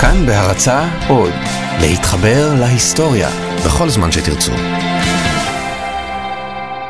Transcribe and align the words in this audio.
כאן 0.00 0.26
בהרצה 0.26 1.08
עוד, 1.08 1.32
להתחבר 1.80 2.54
להיסטוריה 2.60 3.28
בכל 3.66 3.88
זמן 3.88 4.12
שתרצו. 4.12 4.52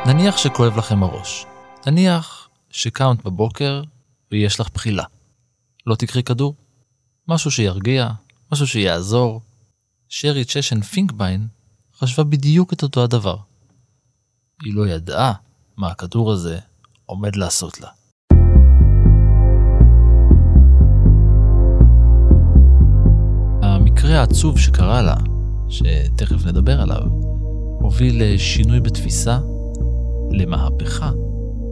נניח 0.06 0.36
שכואב 0.36 0.76
לכם 0.76 1.02
הראש. 1.02 1.46
נניח 1.86 2.48
שקמת 2.70 3.24
בבוקר 3.24 3.82
ויש 4.32 4.60
לך 4.60 4.68
בחילה. 4.74 5.04
לא 5.86 5.94
תקחי 5.94 6.22
כדור? 6.22 6.54
משהו 7.28 7.50
שירגיע, 7.50 8.08
משהו 8.52 8.66
שיעזור. 8.66 9.40
שרי 10.08 10.44
צ'שן 10.44 10.80
פינקביין 10.82 11.46
חשבה 11.98 12.24
בדיוק 12.24 12.72
את 12.72 12.82
אותו 12.82 13.04
הדבר. 13.04 13.36
היא 14.62 14.74
לא 14.74 14.86
ידעה 14.86 15.32
מה 15.76 15.88
הכדור 15.90 16.32
הזה 16.32 16.58
עומד 17.06 17.36
לעשות 17.36 17.80
לה. 17.80 17.88
המקרה 24.06 24.20
העצוב 24.20 24.58
שקרה 24.58 25.02
לה, 25.02 25.14
שתכף 25.68 26.46
נדבר 26.46 26.80
עליו, 26.80 27.02
הוביל 27.80 28.22
לשינוי 28.24 28.80
בתפיסה, 28.80 29.38
למהפכה 30.30 31.10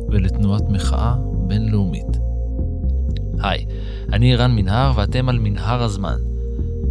ולתנועת 0.09 0.62
מחאה 0.69 1.15
בינלאומית. 1.47 2.07
היי, 3.41 3.66
אני 4.12 4.34
ערן 4.34 4.57
מנהר 4.57 4.93
ואתם 4.97 5.29
על 5.29 5.38
מנהר 5.38 5.83
הזמן. 5.83 6.16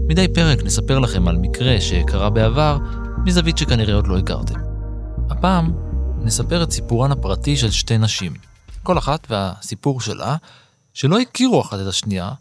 מדי 0.07 0.27
פרק 0.27 0.63
נספר 0.63 0.99
לכם 0.99 1.27
על 1.27 1.37
מקרה 1.37 1.81
שקרה 1.81 2.29
בעבר, 2.29 2.77
מזווית 3.25 3.57
שכנראה 3.57 3.95
עוד 3.95 4.07
לא 4.07 4.17
הכרתם. 4.17 4.59
הפעם 5.29 5.73
נספר 6.21 6.63
את 6.63 6.71
סיפורן 6.71 7.11
הפרטי 7.11 7.57
של 7.57 7.71
שתי 7.71 7.97
נשים, 7.97 8.33
כל 8.83 8.97
אחת 8.97 9.27
והסיפור 9.29 10.01
שלה, 10.01 10.35
שלא 10.93 11.19
הכירו 11.19 11.61
אחת 11.61 11.79
את 11.81 11.87
השנייה, 11.87 12.31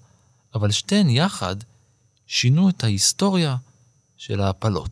אבל 0.54 0.70
שתיהן 0.70 1.10
יחד 1.10 1.56
שינו 2.26 2.68
את 2.68 2.84
ההיסטוריה 2.84 3.56
של 4.16 4.40
ההפלות. 4.40 4.90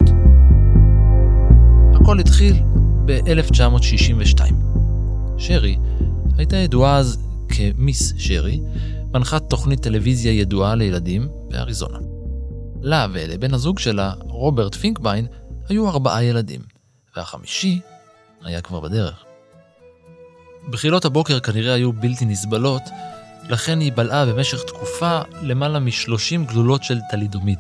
הכל 1.94 2.20
התחיל 2.20 2.56
ב-1962. 3.04 4.40
שרי 5.38 5.76
הייתה 6.38 6.56
ידועה 6.56 6.96
אז 6.96 7.18
כמיס 7.48 8.14
שרי, 8.18 8.60
מנחת 9.14 9.50
תוכנית 9.50 9.82
טלוויזיה 9.82 10.32
ידועה 10.32 10.74
לילדים 10.74 11.28
באריזונה. 11.48 11.98
לה 12.82 13.06
ולבן 13.12 13.54
הזוג 13.54 13.78
שלה, 13.78 14.12
רוברט 14.20 14.74
פינקביין, 14.74 15.26
היו 15.68 15.88
ארבעה 15.88 16.24
ילדים, 16.24 16.60
והחמישי 17.16 17.80
היה 18.44 18.60
כבר 18.60 18.80
בדרך. 18.80 19.24
בחילות 20.70 21.04
הבוקר 21.04 21.40
כנראה 21.40 21.74
היו 21.74 21.92
בלתי 21.92 22.24
נסבלות, 22.24 22.82
לכן 23.50 23.80
היא 23.80 23.92
בלעה 23.92 24.26
במשך 24.26 24.62
תקופה 24.62 25.20
למעלה 25.42 25.78
מ-30 25.78 26.52
גלולות 26.52 26.82
של 26.82 26.98
טלידומיד. 27.10 27.58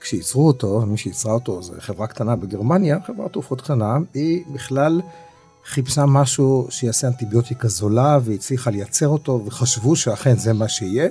כשייצרו 0.00 0.46
אותו, 0.46 0.80
מי 0.86 0.96
שייצרה 0.96 1.32
אותו 1.32 1.62
זה 1.62 1.80
חברה 1.80 2.06
קטנה 2.06 2.36
בגרמניה, 2.36 2.98
חברת 3.06 3.32
תרופות 3.32 3.60
קטנה, 3.60 3.96
היא 4.14 4.44
בכלל 4.54 5.00
חיפשה 5.66 6.06
משהו 6.06 6.66
שיעשה 6.70 7.08
אנטיביוטיקה 7.08 7.68
זולה 7.68 8.18
והצליחה 8.24 8.70
לייצר 8.70 9.08
אותו 9.08 9.42
וחשבו 9.46 9.96
שאכן 9.96 10.36
זה 10.36 10.52
מה 10.52 10.68
שיהיה. 10.68 11.08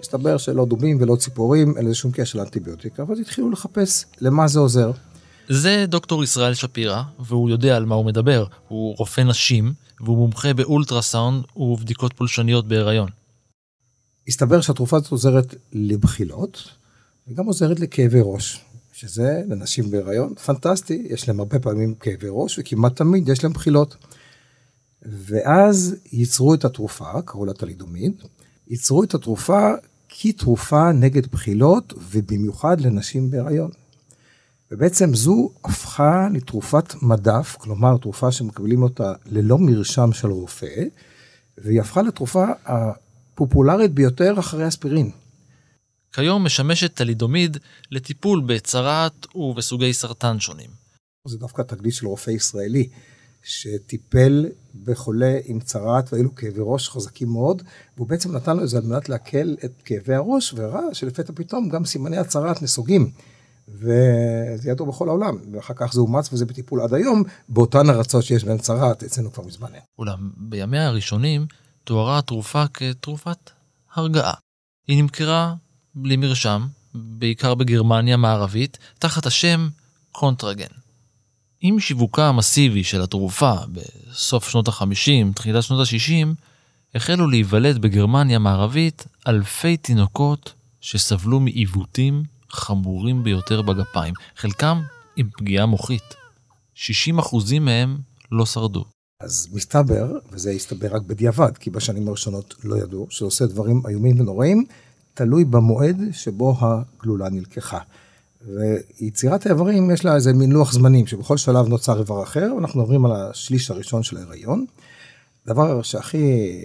מסתבר 0.00 0.36
שלא 0.36 0.64
דובים 0.64 0.96
ולא 1.00 1.16
ציפורים, 1.16 1.76
אין 1.76 1.86
לזה 1.86 1.94
שום 1.94 2.10
קשר 2.14 2.38
לאנטיביוטיקה, 2.38 3.04
ואז 3.08 3.20
התחילו 3.20 3.50
לחפש 3.50 4.04
למה 4.20 4.48
זה 4.48 4.58
עוזר. 4.58 4.90
זה 5.48 5.84
דוקטור 5.88 6.24
ישראל 6.24 6.54
שפירא, 6.54 7.02
והוא 7.18 7.50
יודע 7.50 7.76
על 7.76 7.84
מה 7.84 7.94
הוא 7.94 8.04
מדבר. 8.04 8.46
הוא 8.68 8.96
רופא 8.98 9.20
נשים, 9.20 9.72
והוא 10.00 10.16
מומחה 10.16 10.54
באולטרסאונד 10.54 11.44
ובדיקות 11.56 12.12
פולשניות 12.12 12.68
בהיריון. 12.68 13.08
הסתבר 14.28 14.60
שהתרופה 14.60 14.96
הזאת 14.96 15.10
עוזרת 15.10 15.54
לבחילות, 15.72 16.68
וגם 17.28 17.46
עוזרת 17.46 17.80
לכאבי 17.80 18.20
ראש, 18.22 18.60
שזה 18.92 19.42
לנשים 19.48 19.90
בהיריון 19.90 20.34
פנטסטי, 20.34 21.06
יש 21.10 21.28
להם 21.28 21.40
הרבה 21.40 21.58
פעמים 21.58 21.94
כאבי 21.94 22.26
ראש, 22.30 22.58
וכמעט 22.58 22.96
תמיד 22.96 23.28
יש 23.28 23.44
להם 23.44 23.52
בחילות. 23.52 23.96
ואז 25.02 25.96
ייצרו 26.12 26.54
את 26.54 26.64
התרופה, 26.64 27.22
קראו 27.24 27.44
לה 27.44 27.52
טלידומיד, 27.52 28.12
ייצרו 28.68 29.04
את 29.04 29.14
התרופה 29.14 29.70
כתרופה 30.08 30.92
נגד 30.92 31.26
בחילות, 31.26 31.92
ובמיוחד 32.10 32.80
לנשים 32.80 33.30
בהיריון. 33.30 33.70
ובעצם 34.70 35.14
זו 35.14 35.50
הפכה 35.64 36.28
לתרופת 36.34 37.02
מדף, 37.02 37.56
כלומר 37.58 37.96
תרופה 37.96 38.32
שמקבלים 38.32 38.82
אותה 38.82 39.12
ללא 39.26 39.58
מרשם 39.58 40.12
של 40.12 40.28
רופא, 40.28 40.84
והיא 41.58 41.80
הפכה 41.80 42.02
לתרופה 42.02 42.44
הפופולרית 42.64 43.94
ביותר 43.94 44.34
אחרי 44.38 44.68
אספירין. 44.68 45.10
כיום 46.12 46.44
משמשת 46.44 46.94
טלידומיד 46.94 47.56
לטיפול 47.90 48.42
בצרעת 48.46 49.26
ובסוגי 49.34 49.92
סרטן 49.92 50.40
שונים. 50.40 50.70
זה 51.28 51.38
דווקא 51.38 51.62
תגלית 51.62 51.94
של 51.94 52.06
רופא 52.06 52.30
ישראלי, 52.30 52.88
שטיפל 53.42 54.46
בחולה 54.84 55.38
עם 55.44 55.60
צרעת 55.60 56.12
והיו 56.12 56.24
לו 56.24 56.34
כאבי 56.34 56.60
ראש 56.60 56.88
חזקים 56.88 57.28
מאוד, 57.28 57.62
והוא 57.96 58.08
בעצם 58.08 58.36
נתן 58.36 58.56
לו 58.56 58.62
את 58.62 58.68
זה 58.68 58.78
על 58.78 58.84
מנת 58.84 59.08
להקל 59.08 59.56
את 59.64 59.82
כאבי 59.84 60.14
הראש, 60.14 60.54
וראה 60.56 60.94
שלפתע 60.94 61.32
פתאום 61.36 61.68
גם 61.68 61.84
סימני 61.84 62.16
הצרעת 62.16 62.62
נסוגים. 62.62 63.10
וזה 63.74 64.70
ידוע 64.70 64.86
בכל 64.86 65.08
העולם, 65.08 65.36
ואחר 65.52 65.74
כך 65.76 65.92
זה 65.92 66.00
אומץ 66.00 66.32
וזה 66.32 66.46
בטיפול 66.46 66.80
עד 66.80 66.94
היום, 66.94 67.22
באותן 67.48 67.90
ארצות 67.90 68.24
שיש 68.24 68.44
בהן 68.44 68.58
צרעת, 68.58 69.02
אצלנו 69.02 69.32
כבר 69.32 69.44
מזמן 69.44 69.68
אין. 69.74 69.82
אולם 69.98 70.30
בימיה 70.36 70.86
הראשונים 70.86 71.46
תוארה 71.84 72.18
התרופה 72.18 72.64
כתרופת 72.74 73.50
הרגעה. 73.94 74.34
היא 74.88 75.02
נמכרה 75.02 75.54
בלי 75.94 76.16
מרשם, 76.16 76.66
בעיקר 76.94 77.54
בגרמניה 77.54 78.14
המערבית, 78.14 78.78
תחת 78.98 79.26
השם 79.26 79.68
קונטרגן. 80.12 80.66
עם 81.60 81.80
שיווקה 81.80 82.28
המסיבי 82.28 82.84
של 82.84 83.02
התרופה 83.02 83.52
בסוף 83.72 84.48
שנות 84.48 84.68
ה-50, 84.68 85.34
תחילת 85.34 85.62
שנות 85.62 85.88
ה-60, 85.88 86.26
החלו 86.94 87.26
להיוולד 87.26 87.78
בגרמניה 87.78 88.36
המערבית 88.36 89.06
אלפי 89.28 89.76
תינוקות 89.76 90.54
שסבלו 90.80 91.40
מעיוותים 91.40 92.22
חמורים 92.52 93.24
ביותר 93.24 93.62
בגפיים, 93.62 94.14
חלקם 94.36 94.82
עם 95.16 95.28
פגיעה 95.38 95.66
מוחית. 95.66 96.14
60% 96.76 96.80
מהם 97.60 97.98
לא 98.32 98.46
שרדו. 98.46 98.84
אז 99.20 99.48
מסתבר, 99.52 100.18
וזה 100.32 100.50
הסתבר 100.50 100.88
רק 100.94 101.02
בדיעבד, 101.02 101.56
כי 101.58 101.70
בשנים 101.70 102.08
הראשונות 102.08 102.54
לא 102.64 102.76
ידעו, 102.76 103.06
שעושה 103.10 103.46
דברים 103.46 103.82
איומים 103.88 104.20
ונוראים, 104.20 104.64
תלוי 105.14 105.44
במועד 105.44 106.00
שבו 106.12 106.56
הגלולה 106.60 107.28
נלקחה. 107.28 107.78
ויצירת 108.46 109.46
האיברים 109.46 109.90
יש 109.90 110.04
לה 110.04 110.14
איזה 110.14 110.32
מין 110.32 110.52
לוח 110.52 110.72
זמנים, 110.72 111.06
שבכל 111.06 111.36
שלב 111.36 111.68
נוצר 111.68 111.98
איבר 111.98 112.22
אחר, 112.22 112.52
אנחנו 112.58 112.80
מדברים 112.82 113.04
על 113.04 113.12
השליש 113.12 113.70
הראשון 113.70 114.02
של 114.02 114.16
ההיריון. 114.16 114.64
דבר 115.46 115.82
שהכי 115.82 116.64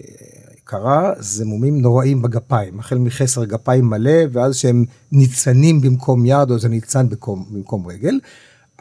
קרה 0.64 1.14
זה 1.20 1.46
מומים 1.46 1.82
נוראים 1.82 2.22
בגפיים, 2.22 2.80
החל 2.80 2.98
מחסר 2.98 3.46
גפיים 3.46 3.86
מלא, 3.86 4.22
ואז 4.32 4.56
שהם 4.56 4.86
ניצנים 5.12 5.82
במקום 5.82 6.26
יד, 6.26 6.52
או 6.52 6.60
זה 6.60 6.70
ניצן 6.70 7.10
במקום, 7.10 7.46
במקום 7.52 7.88
רגל. 7.88 8.20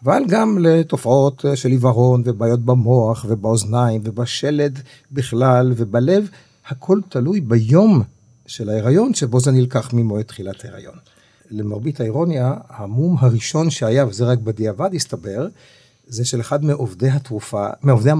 אבל 0.05 0.23
גם 0.29 0.59
לתופעות 0.61 1.45
של 1.55 1.69
עיוורון 1.69 2.23
ובעיות 2.25 2.61
במוח 2.61 3.27
ובאוזניים 3.29 4.01
ובשלד 4.05 4.79
בכלל 5.13 5.73
ובלב, 5.77 6.29
הכל 6.69 7.01
תלוי 7.09 7.41
ביום 7.41 8.03
של 8.47 8.69
ההיריון 8.69 9.15
שבו 9.15 9.41
זה 9.41 9.51
נלקח 9.51 9.91
ממועד 9.93 10.25
תחילת 10.25 10.65
ההיריון. 10.65 10.95
למרבית 11.51 12.01
האירוניה, 12.01 12.55
המום 12.69 13.17
הראשון 13.21 13.71
שהיה, 13.71 14.07
וזה 14.07 14.25
רק 14.25 14.39
בדיעבד 14.39 14.95
הסתבר, 14.95 15.49
זה 16.13 16.25
של 16.25 16.41
אחד 16.41 16.65
מעובדי 16.65 17.09
התרופה, 17.09 17.67
מעובדי 17.83 18.11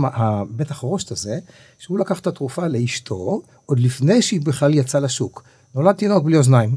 בית 0.51 0.71
החרושת 0.71 1.11
הזה, 1.11 1.39
שהוא 1.79 1.99
לקח 1.99 2.21
את 2.21 2.27
התרופה 2.27 2.67
לאשתו, 2.67 3.43
עוד 3.67 3.81
לפני 3.81 4.23
שהיא 4.23 4.41
בכלל 4.41 4.75
יצאה 4.75 5.01
לשוק. 5.01 5.43
נולד 5.75 5.95
תינוק 5.95 6.25
בלי 6.25 6.37
אוזניים. 6.37 6.77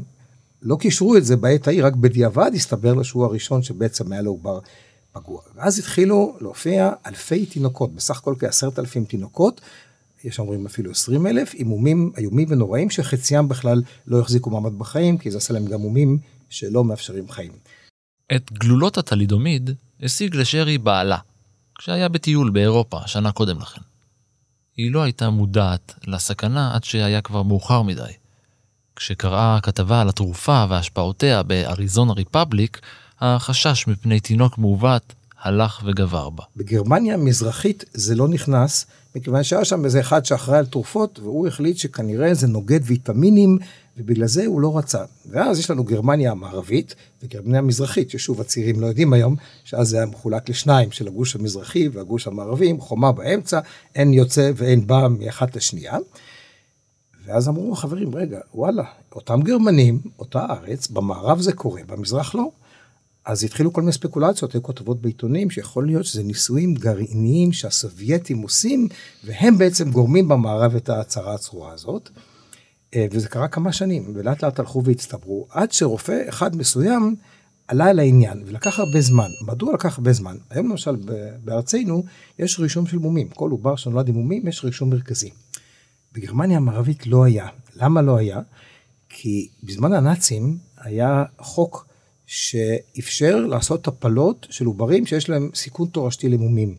לא 0.62 0.76
קישרו 0.80 1.16
את 1.16 1.24
זה 1.24 1.36
בעת 1.36 1.68
ההיא, 1.68 1.84
רק 1.84 1.94
בדיעבד 1.96 2.50
הסתבר 2.54 2.94
לו 2.94 3.04
שהוא 3.04 3.24
הראשון 3.24 3.62
שבעצם 3.62 4.12
היה 4.12 4.22
לו 4.22 4.30
עובר 4.30 4.58
פגוע. 5.12 5.40
ואז 5.54 5.78
התחילו 5.78 6.36
להופיע 6.40 6.92
אלפי 7.06 7.46
תינוקות, 7.46 7.94
בסך 7.94 8.18
הכל 8.18 8.34
כעשרת 8.38 8.78
אלפים 8.78 9.04
תינוקות, 9.04 9.60
יש 10.24 10.38
אומרים 10.38 10.66
אפילו 10.66 10.90
עשרים 10.90 11.26
אלף, 11.26 11.52
עם 11.54 11.66
מומים 11.66 12.12
איומים 12.18 12.48
ונוראים, 12.50 12.90
שחציים 12.90 13.48
בכלל 13.48 13.82
לא 14.06 14.20
החזיקו 14.20 14.50
מעמד 14.50 14.78
בחיים, 14.78 15.18
כי 15.18 15.30
זה 15.30 15.38
עשה 15.38 15.54
להם 15.54 15.66
גם 15.66 15.80
מומים 15.80 16.18
שלא 16.48 16.84
מאפשרים 16.84 17.28
חיים. 17.28 17.52
את 18.36 18.52
גלולות 18.52 18.98
הטלידומיד 18.98 19.70
השיג 20.02 20.36
לשרי 20.36 20.78
בעלה, 20.78 21.18
כשהיה 21.78 22.08
בטיול 22.08 22.50
באירופה 22.50 22.98
שנה 23.06 23.32
קודם 23.32 23.60
לכן. 23.60 23.80
היא 24.76 24.92
לא 24.92 25.02
הייתה 25.02 25.30
מודעת 25.30 25.94
לסכנה 26.06 26.74
עד 26.74 26.84
שהיה 26.84 27.20
כבר 27.20 27.42
מאוחר 27.42 27.82
מדי. 27.82 28.12
כשקראה 28.96 29.58
כתבה 29.62 30.00
על 30.00 30.08
התרופה 30.08 30.64
והשפעותיה 30.68 31.42
באריזונה 31.42 32.12
ריפבליק, 32.12 32.80
החשש 33.20 33.86
מפני 33.86 34.20
תינוק 34.20 34.58
מעוות 34.58 35.14
הלך 35.42 35.82
וגבר 35.84 36.30
בה. 36.30 36.44
בגרמניה 36.56 37.14
המזרחית 37.14 37.84
זה 37.92 38.14
לא 38.14 38.28
נכנס, 38.28 38.86
מכיוון 39.16 39.42
שהיה 39.42 39.64
שם 39.64 39.84
איזה 39.84 40.00
אחד 40.00 40.24
שאחראי 40.24 40.58
על 40.58 40.66
תרופות, 40.66 41.18
והוא 41.18 41.46
החליט 41.46 41.76
שכנראה 41.76 42.34
זה 42.34 42.46
נוגד 42.46 42.80
ויטמינים, 42.82 43.58
ובגלל 43.96 44.26
זה 44.26 44.46
הוא 44.46 44.60
לא 44.60 44.78
רצה. 44.78 45.04
ואז 45.26 45.58
יש 45.58 45.70
לנו 45.70 45.84
גרמניה 45.84 46.30
המערבית 46.30 46.94
וגרמניה 47.22 47.58
המזרחית, 47.58 48.10
ששוב 48.10 48.40
הצעירים 48.40 48.80
לא 48.80 48.86
יודעים 48.86 49.12
היום, 49.12 49.36
שאז 49.64 49.88
זה 49.88 49.96
היה 49.96 50.06
מחולק 50.06 50.48
לשניים, 50.48 50.90
של 50.90 51.08
הגוש 51.08 51.36
המזרחי 51.36 51.88
והגוש 51.88 52.26
המערבי, 52.26 52.68
עם 52.68 52.80
חומה 52.80 53.12
באמצע, 53.12 53.60
אין 53.94 54.12
יוצא 54.12 54.50
ואין 54.56 54.86
בא 54.86 55.08
מאחת 55.10 55.56
לשנייה. 55.56 55.96
ואז 57.26 57.48
אמרו 57.48 57.74
חברים, 57.74 58.14
רגע, 58.14 58.40
וואלה, 58.54 58.84
אותם 59.14 59.40
גרמנים, 59.42 60.00
אותה 60.18 60.46
ארץ, 60.50 60.88
במערב 60.88 61.40
זה 61.40 61.52
קורה, 61.52 61.80
במזרח 61.86 62.34
לא. 62.34 62.50
אז 63.24 63.44
התחילו 63.44 63.72
כל 63.72 63.80
מיני 63.80 63.92
ספקולציות, 63.92 64.52
היו 64.52 64.62
כותבות 64.62 65.00
בעיתונים 65.00 65.50
שיכול 65.50 65.86
להיות 65.86 66.04
שזה 66.04 66.22
ניסויים 66.22 66.74
גרעיניים 66.74 67.52
שהסובייטים 67.52 68.42
עושים, 68.42 68.88
והם 69.24 69.58
בעצם 69.58 69.90
גורמים 69.90 70.28
במערב 70.28 70.76
את 70.76 70.88
ההצהרה 70.88 71.34
הצרורה 71.34 71.72
הזאת. 71.72 72.10
אה, 72.94 73.06
וזה 73.10 73.28
קרה 73.28 73.48
כמה 73.48 73.72
שנים, 73.72 74.12
ולאט 74.14 74.44
לאט 74.44 74.58
הלכו 74.58 74.84
והצטברו, 74.84 75.46
עד 75.50 75.72
שרופא 75.72 76.22
אחד 76.28 76.56
מסוים 76.56 77.16
עלה 77.68 77.84
על 77.84 77.98
העניין, 77.98 78.42
ולקח 78.46 78.78
הרבה 78.78 79.00
זמן. 79.00 79.28
מדוע 79.46 79.74
לקח 79.74 79.98
הרבה 79.98 80.12
זמן? 80.12 80.36
היום 80.50 80.70
למשל 80.70 80.96
בארצנו 81.44 82.04
יש 82.38 82.60
רישום 82.60 82.86
של 82.86 82.98
מומים, 82.98 83.28
כל 83.28 83.50
עובר 83.50 83.76
שנולד 83.76 84.08
עם 84.08 84.14
מומים 84.14 84.48
יש 84.48 84.64
רישום 84.64 84.90
מרכזי. 84.90 85.30
בגרמניה 86.12 86.56
המערבית 86.56 87.06
לא 87.06 87.24
היה. 87.24 87.48
למה 87.76 88.02
לא 88.02 88.16
היה? 88.16 88.40
כי 89.08 89.48
בזמן 89.62 89.92
הנאצים 89.92 90.58
היה 90.78 91.24
חוק 91.38 91.86
שאפשר 92.26 93.36
לעשות 93.36 93.88
הפלות 93.88 94.46
של 94.50 94.66
עוברים 94.66 95.06
שיש 95.06 95.28
להם 95.28 95.50
סיכון 95.54 95.88
תורשתי 95.88 96.28
למומים. 96.28 96.74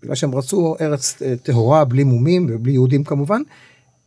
בגלל 0.00 0.14
שהם 0.14 0.34
רצו 0.34 0.76
ארץ 0.80 1.22
אה, 1.22 1.34
טהורה 1.36 1.84
בלי 1.84 2.04
מומים 2.04 2.46
ובלי 2.50 2.72
יהודים 2.72 3.04
כמובן, 3.04 3.42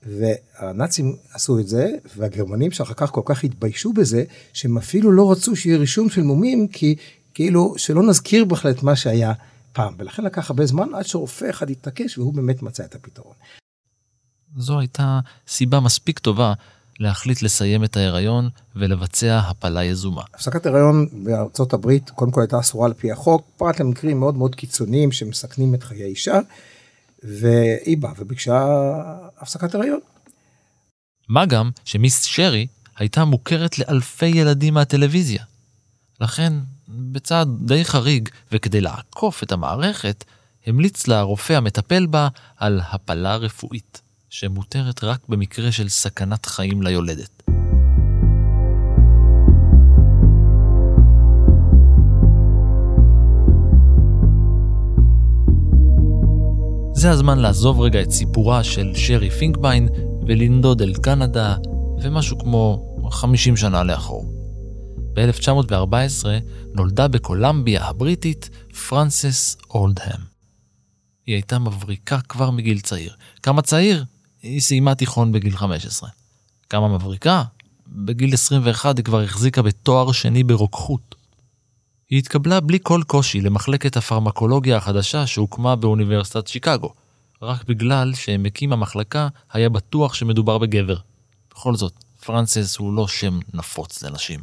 והנאצים 0.03 1.15
עשו 1.33 1.59
את 1.59 1.67
זה, 1.67 1.91
והגרמנים 2.17 2.71
שאחר 2.71 2.93
כך 2.93 3.09
כל 3.09 3.21
כך 3.25 3.43
התביישו 3.43 3.93
בזה, 3.93 4.23
שהם 4.53 4.77
אפילו 4.77 5.11
לא 5.11 5.31
רצו 5.31 5.55
שיהיה 5.55 5.77
רישום 5.77 6.09
של 6.09 6.21
מומים, 6.21 6.67
כי 6.67 6.95
כאילו 7.33 7.73
שלא 7.77 8.03
נזכיר 8.03 8.45
בכלל 8.45 8.71
את 8.71 8.83
מה 8.83 8.95
שהיה 8.95 9.33
פעם. 9.73 9.93
ולכן 9.97 10.23
לקח 10.23 10.49
הרבה 10.49 10.65
זמן 10.65 10.95
עד 10.95 11.05
שרופא 11.05 11.49
אחד 11.49 11.69
התעקש 11.69 12.17
והוא 12.17 12.33
באמת 12.33 12.61
מצא 12.61 12.83
את 12.83 12.95
הפתרון. 12.95 13.33
זו 14.57 14.79
הייתה 14.79 15.19
סיבה 15.47 15.79
מספיק 15.79 16.19
טובה 16.19 16.53
להחליט 16.99 17.41
לסיים 17.41 17.83
את 17.83 17.97
ההיריון 17.97 18.49
ולבצע 18.75 19.39
הפלה 19.39 19.83
יזומה. 19.83 20.23
הפסקת 20.33 20.65
הריון 20.65 21.07
בארצות 21.23 21.73
הברית 21.73 22.09
קודם 22.09 22.31
כל 22.31 22.41
הייתה 22.41 22.59
אסורה 22.59 22.85
על 22.85 22.93
פי 22.93 23.11
החוק, 23.11 23.47
פרט 23.57 23.79
למקרים 23.79 24.19
מאוד 24.19 24.37
מאוד 24.37 24.55
קיצוניים 24.55 25.11
שמסכנים 25.11 25.73
את 25.73 25.83
חיי 25.83 26.05
אישה, 26.05 26.39
והיא 27.23 27.97
באה 27.97 28.11
וביקשה 28.19 28.67
הפסקת 29.39 29.75
הריון. 29.75 29.99
מה 31.29 31.45
גם 31.45 31.69
שמיס 31.85 32.23
שרי 32.23 32.67
הייתה 32.97 33.25
מוכרת 33.25 33.79
לאלפי 33.79 34.25
ילדים 34.25 34.73
מהטלוויזיה. 34.73 35.43
לכן, 36.21 36.53
בצעד 36.87 37.47
די 37.65 37.85
חריג, 37.85 38.29
וכדי 38.51 38.81
לעקוף 38.81 39.43
את 39.43 39.51
המערכת, 39.51 40.23
המליץ 40.67 41.07
לה 41.07 41.19
הרופא 41.19 41.53
המטפל 41.53 42.05
בה 42.05 42.27
על 42.57 42.81
הפלה 42.91 43.35
רפואית. 43.35 44.01
שמותרת 44.29 45.03
רק 45.03 45.19
במקרה 45.29 45.71
של 45.71 45.89
סכנת 45.89 46.45
חיים 46.45 46.81
ליולדת. 46.81 47.38
זה 56.99 57.11
הזמן 57.11 57.39
לעזוב 57.39 57.81
רגע 57.81 58.01
את 58.01 58.11
סיפורה 58.11 58.63
של 58.63 58.91
שרי 58.95 59.29
פינקביין 59.29 59.89
ולנדוד 60.27 60.81
אל 60.81 60.93
קנדה 60.93 61.55
ומשהו 62.01 62.39
כמו 62.39 62.95
50 63.11 63.57
שנה 63.57 63.83
לאחור. 63.83 64.33
ב-1914 65.13 66.25
נולדה 66.73 67.07
בקולמביה 67.07 67.85
הבריטית 67.85 68.49
פרנסס 68.89 69.57
אולדהם. 69.69 70.19
היא 71.25 71.35
הייתה 71.35 71.59
מבריקה 71.59 72.21
כבר 72.21 72.51
מגיל 72.51 72.79
צעיר. 72.79 73.13
כמה 73.43 73.61
צעיר? 73.61 74.05
היא 74.41 74.61
סיימה 74.61 74.95
תיכון 74.95 75.31
בגיל 75.31 75.57
15. 75.57 76.09
כמה 76.69 76.87
מבריקה? 76.87 77.43
בגיל 77.87 78.33
21 78.33 78.97
היא 78.97 79.05
כבר 79.05 79.21
החזיקה 79.21 79.61
בתואר 79.61 80.11
שני 80.11 80.43
ברוקחות. 80.43 81.15
היא 82.09 82.19
התקבלה 82.19 82.59
בלי 82.59 82.77
כל 82.83 83.01
קושי 83.07 83.41
למחלקת 83.41 83.97
הפרמקולוגיה 83.97 84.77
החדשה 84.77 85.27
שהוקמה 85.27 85.75
באוניברסיטת 85.75 86.47
שיקגו, 86.47 86.93
רק 87.41 87.63
בגלל 87.63 88.13
שמקים 88.13 88.73
המחלקה 88.73 89.27
היה 89.53 89.69
בטוח 89.69 90.13
שמדובר 90.13 90.57
בגבר. 90.57 90.97
בכל 91.51 91.75
זאת, 91.75 91.93
פרנסס 92.25 92.77
הוא 92.77 92.93
לא 92.93 93.07
שם 93.07 93.39
נפוץ 93.53 94.03
לנשים. 94.03 94.39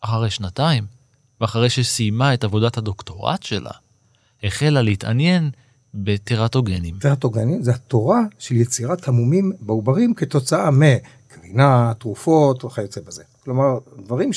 אחרי 0.00 0.30
שנתיים, 0.30 0.84
ואחרי 1.40 1.70
שסיימה 1.70 2.34
את 2.34 2.44
עבודת 2.44 2.78
הדוקטורט 2.78 3.42
שלה, 3.42 3.70
החלה 4.42 4.82
להתעניין 4.82 5.50
בטרטוגנים. 5.94 6.98
טרטוגנים 6.98 7.62
זה 7.62 7.70
התורה 7.74 8.20
של 8.38 8.54
יצירת 8.54 9.08
המומים 9.08 9.52
בעוברים 9.60 10.14
כתוצאה 10.14 10.70
מקרינה, 10.70 11.92
תרופות 11.98 12.64
וכיוצא 12.64 13.00
בזה. 13.00 13.22
כלומר, 13.44 13.78
דברים 13.98 14.32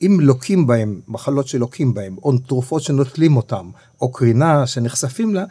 שאם 0.00 0.20
לוקים 0.20 0.66
בהם, 0.66 1.00
מחלות 1.08 1.48
שלוקים 1.48 1.94
בהם, 1.94 2.16
או 2.22 2.38
תרופות 2.38 2.82
שנוטלים 2.82 3.36
אותם, 3.36 3.70
או 4.00 4.12
קרינה 4.12 4.66
שנחשפים 4.66 5.34
לה, 5.34 5.44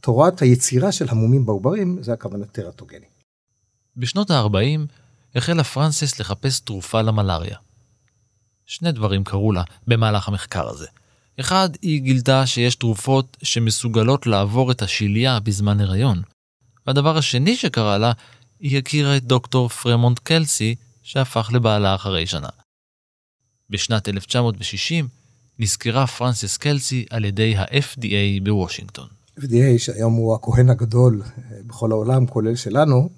תורת 0.00 0.42
היצירה 0.42 0.92
של 0.92 1.06
המומים 1.08 1.46
בעוברים, 1.46 1.98
זה 2.02 2.12
הכוונה 2.12 2.46
טרטוגני. 2.46 3.06
בשנות 3.96 4.30
ה-40 4.30 4.80
החלה 5.34 5.64
פרנסס 5.64 6.20
לחפש 6.20 6.60
תרופה 6.60 7.02
למלאריה. 7.02 7.56
שני 8.66 8.92
דברים 8.92 9.24
קרו 9.24 9.52
לה 9.52 9.62
במהלך 9.86 10.28
המחקר 10.28 10.68
הזה. 10.68 10.86
אחד, 11.40 11.68
היא 11.82 12.00
גילתה 12.00 12.46
שיש 12.46 12.74
תרופות 12.74 13.36
שמסוגלות 13.42 14.26
לעבור 14.26 14.72
את 14.72 14.82
השלייה 14.82 15.40
בזמן 15.40 15.80
הריון. 15.80 16.22
והדבר 16.86 17.16
השני 17.16 17.56
שקרה 17.56 17.98
לה, 17.98 18.12
היא 18.60 18.78
הכירה 18.78 19.16
את 19.16 19.24
דוקטור 19.24 19.68
פרמונט 19.68 20.18
קלסי, 20.18 20.74
שהפך 21.02 21.50
לבעלה 21.52 21.94
אחרי 21.94 22.26
שנה. 22.26 22.48
בשנת 23.70 24.08
1960 24.08 25.08
נזכרה 25.58 26.06
פרנסס 26.06 26.56
קלסי 26.56 27.06
על 27.10 27.24
ידי 27.24 27.56
ה-FDA 27.56 28.44
בוושינגטון. 28.44 29.06
FDA, 29.38 29.78
שהיום 29.78 30.14
הוא 30.14 30.34
הכהן 30.34 30.70
הגדול 30.70 31.22
אה, 31.22 31.56
בכל 31.66 31.92
העולם, 31.92 32.26
כולל 32.26 32.56
שלנו, 32.56 33.08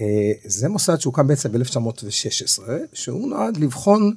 אה, 0.00 0.32
זה 0.44 0.68
מוסד 0.68 1.00
שהוקם 1.00 1.26
בעצם 1.26 1.52
ב-1916, 1.52 2.62
שהוא 2.92 3.28
נועד 3.28 3.56
לבחון 3.56 4.14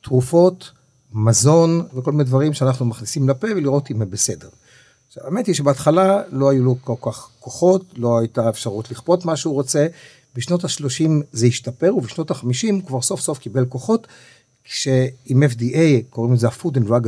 תרופות 0.00 0.70
מזון 1.12 1.86
וכל 1.94 2.12
מיני 2.12 2.24
דברים 2.24 2.52
שאנחנו 2.52 2.86
מכניסים 2.86 3.28
לפה 3.28 3.46
ולראות 3.56 3.90
אם 3.90 4.02
הם 4.02 4.10
בסדר. 4.10 4.48
עכשיו, 5.08 5.24
האמת 5.24 5.46
היא 5.46 5.54
שבהתחלה 5.54 6.22
לא 6.32 6.50
היו 6.50 6.64
לו 6.64 6.76
כל 6.84 7.10
כך 7.10 7.28
כוחות, 7.40 7.84
לא 7.96 8.18
הייתה 8.18 8.48
אפשרות 8.48 8.90
לכפות 8.90 9.24
מה 9.24 9.36
שהוא 9.36 9.54
רוצה. 9.54 9.86
בשנות 10.34 10.64
ה-30 10.64 11.10
זה 11.32 11.46
השתפר, 11.46 11.96
ובשנות 11.96 12.30
ה-50 12.30 12.86
כבר 12.86 13.02
סוף 13.02 13.20
סוף 13.20 13.38
קיבל 13.38 13.64
כוחות, 13.64 14.06
שעם 14.72 15.42
FDA, 15.42 16.02
קוראים 16.10 16.32
לזה 16.32 16.48
ה-Food 16.48 16.74
and 16.74 16.88
Drug 16.88 17.06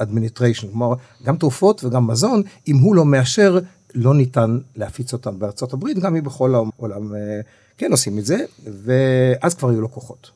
Administration, 0.00 0.66
כלומר, 0.70 0.94
גם 1.22 1.36
תרופות 1.36 1.84
וגם 1.84 2.06
מזון, 2.06 2.42
אם 2.68 2.76
הוא 2.76 2.94
לא 2.94 3.04
מאשר, 3.04 3.58
לא 3.94 4.14
ניתן 4.14 4.58
להפיץ 4.76 5.12
אותם 5.12 5.38
בארצות 5.38 5.72
הברית, 5.72 5.98
גם 5.98 6.16
אם 6.16 6.24
בכל 6.24 6.54
העולם 6.54 7.14
אה, 7.14 7.40
כן 7.78 7.90
עושים 7.90 8.18
את 8.18 8.24
זה, 8.24 8.36
ואז 8.84 9.54
כבר 9.54 9.68
היו 9.68 9.80
לו 9.80 9.90
כוחות. 9.90 10.30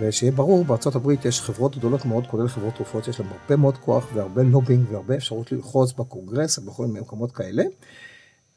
ושיהיה 0.00 0.32
ברור, 0.32 0.64
בארצות 0.64 0.94
הברית 0.94 1.24
יש 1.24 1.40
חברות 1.40 1.76
גדולות 1.76 2.04
מאוד, 2.04 2.26
כולל 2.26 2.48
חברות 2.48 2.74
תרופות, 2.74 3.04
שיש 3.04 3.20
להן 3.20 3.28
הרבה 3.28 3.56
מאוד 3.56 3.76
כוח 3.76 4.06
והרבה 4.14 4.42
לובינג 4.42 4.92
והרבה 4.92 5.14
אפשרות 5.14 5.52
ללחוץ 5.52 5.92
בקונגרס 5.92 6.58
ובכל 6.58 6.86
מיני 6.86 7.00
מקומות 7.00 7.32
כאלה. 7.32 7.62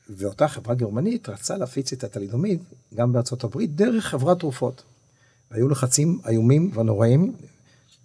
ואותה 0.10 0.48
חברה 0.48 0.76
גרמנית 0.76 1.30
רצה 1.30 1.58
להפיץ 1.58 1.94
את 1.94 2.04
הטלידומיד 2.04 2.64
גם 2.96 3.14
בארצות 3.14 3.44
הברית 3.44 3.76
דרך 3.76 4.06
חברת 4.06 4.40
תרופות. 4.40 4.84
היו 5.52 5.70
לחצים 5.70 6.20
איומים 6.28 6.72
ונוראים, 6.74 7.34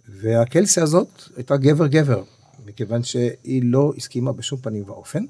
והקלסיה 0.07 0.83
הזאת 0.83 1.23
הייתה 1.35 1.57
גבר 1.57 1.87
גבר, 1.87 2.23
מכיוון 2.65 3.03
שהיא 3.03 3.61
לא 3.65 3.93
הסכימה 3.97 4.31
בשום 4.31 4.59
פנים 4.59 4.83
ואופן. 4.87 5.23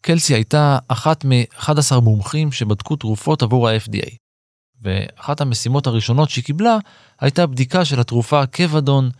קלסי 0.00 0.34
הייתה 0.34 0.78
אחת 0.88 1.24
מ-11 1.24 2.00
מומחים 2.02 2.52
שבדקו 2.52 2.96
תרופות 2.96 3.42
עבור 3.42 3.68
ה-FDA. 3.68 4.10
ואחת 4.82 5.40
המשימות 5.40 5.86
הראשונות 5.86 6.30
שהיא 6.30 6.44
קיבלה 6.44 6.78
הייתה 7.20 7.46
בדיקה 7.46 7.84
של 7.84 8.00
התרופה 8.00 8.46
קוודון 8.46 9.10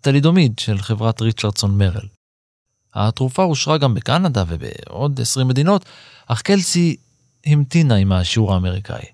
טלידומיד 0.00 0.58
של 0.58 0.78
חברת 0.78 1.22
ריצ'רדסון 1.22 1.78
מרל. 1.78 2.06
התרופה 2.94 3.42
אושרה 3.44 3.78
גם 3.78 3.94
בקנדה 3.94 4.44
ובעוד 4.48 5.20
20 5.20 5.48
מדינות, 5.48 5.84
אך 6.26 6.42
קלסי 6.42 6.96
המתינה 7.46 7.94
עם 7.94 8.12
השיעור 8.12 8.54
האמריקאי. 8.54 9.13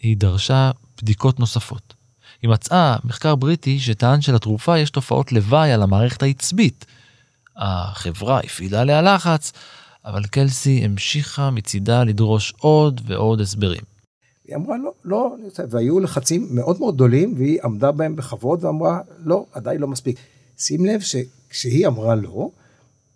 היא 0.00 0.16
דרשה 0.16 0.70
בדיקות 1.02 1.40
נוספות. 1.40 1.94
היא 2.42 2.50
מצאה 2.50 2.96
מחקר 3.04 3.34
בריטי 3.34 3.78
שטען 3.78 4.20
שלתרופה 4.20 4.78
יש 4.78 4.90
תופעות 4.90 5.32
לוואי 5.32 5.72
על 5.72 5.82
המערכת 5.82 6.22
העצבית. 6.22 6.86
החברה 7.56 8.40
הפעילה 8.40 8.80
עליה 8.80 9.02
לחץ, 9.02 9.52
אבל 10.04 10.24
קלסי 10.24 10.80
המשיכה 10.84 11.50
מצידה 11.50 12.04
לדרוש 12.04 12.54
עוד 12.58 13.00
ועוד 13.06 13.40
הסברים. 13.40 13.82
היא 14.44 14.56
אמרה 14.56 14.76
לא, 14.84 14.92
לא, 15.04 15.36
והיו 15.70 16.00
לחצים 16.00 16.48
מאוד 16.50 16.78
מאוד 16.78 16.94
גדולים, 16.94 17.34
והיא 17.36 17.58
עמדה 17.64 17.92
בהם 17.92 18.16
בכבוד 18.16 18.64
ואמרה 18.64 19.00
לא, 19.18 19.46
עדיין 19.52 19.80
לא 19.80 19.88
מספיק. 19.88 20.18
שים 20.58 20.86
לב 20.86 21.00
שכשהיא 21.00 21.86
אמרה 21.86 22.14
לא, 22.14 22.50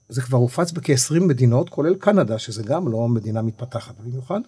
זה 0.09 0.23
כבר 0.23 0.39
הופץ 0.39 0.73
בכ-20 0.73 1.21
מדינות, 1.21 1.69
כולל 1.69 1.95
קנדה, 1.95 2.39
שזה 2.39 2.63
גם 2.63 2.89
לא 2.89 3.09
מדינה 3.09 3.43
מתפתחת 3.43 3.95
במיוחד, 4.01 4.41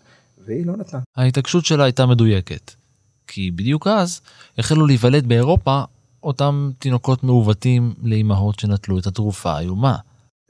והיא 0.46 0.66
לא 0.66 0.76
נתנה. 0.76 1.00
ההתעקשות 1.16 1.64
שלה 1.64 1.84
הייתה 1.84 2.06
מדויקת. 2.06 2.72
כי 3.26 3.50
בדיוק 3.50 3.86
אז 3.86 4.20
החלו 4.58 4.86
להיוולד 4.86 5.26
באירופה 5.26 5.82
אותם 6.22 6.70
תינוקות 6.78 7.24
מעוותים 7.24 7.94
לאימהות 8.02 8.58
שנטלו 8.58 8.98
את 8.98 9.06
התרופה 9.06 9.52
האיומה. 9.52 9.96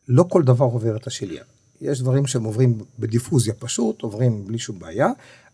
לא 0.09 0.25
כל 0.29 0.43
דבר 0.43 0.65
עובר 0.65 0.97
את 0.97 1.07
השליה. 1.07 1.43
יש 1.81 2.01
דברים 2.01 2.27
שהם 2.27 2.45
עוברים 2.45 2.79
בדיפוזיה 2.99 3.55
פשוט, 3.55 4.03
עוברים 4.03 4.47
בלי 4.47 4.59
שום 4.59 4.79
בעיה, 4.79 5.09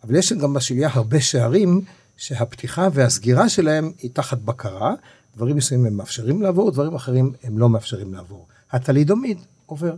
אבל 0.05 0.15
יש 0.15 0.33
גם 0.33 0.55
בשליה 0.55 0.89
הרבה 0.93 1.21
שערים 1.21 1.81
שהפתיחה 2.17 2.89
והסגירה 2.93 3.49
שלהם 3.49 3.93
היא 3.99 4.11
תחת 4.13 4.39
בקרה. 4.39 4.95
דברים 5.37 5.57
מסוימים 5.57 5.87
הם 5.87 5.97
מאפשרים 5.97 6.43
לעבור, 6.43 6.71
דברים 6.71 6.95
אחרים 6.95 7.33
הם 7.43 7.59
לא 7.59 7.69
מאפשרים 7.69 8.15
לעבור. 8.15 8.47
הטלידומיד 8.71 9.39
עובר. 9.67 9.95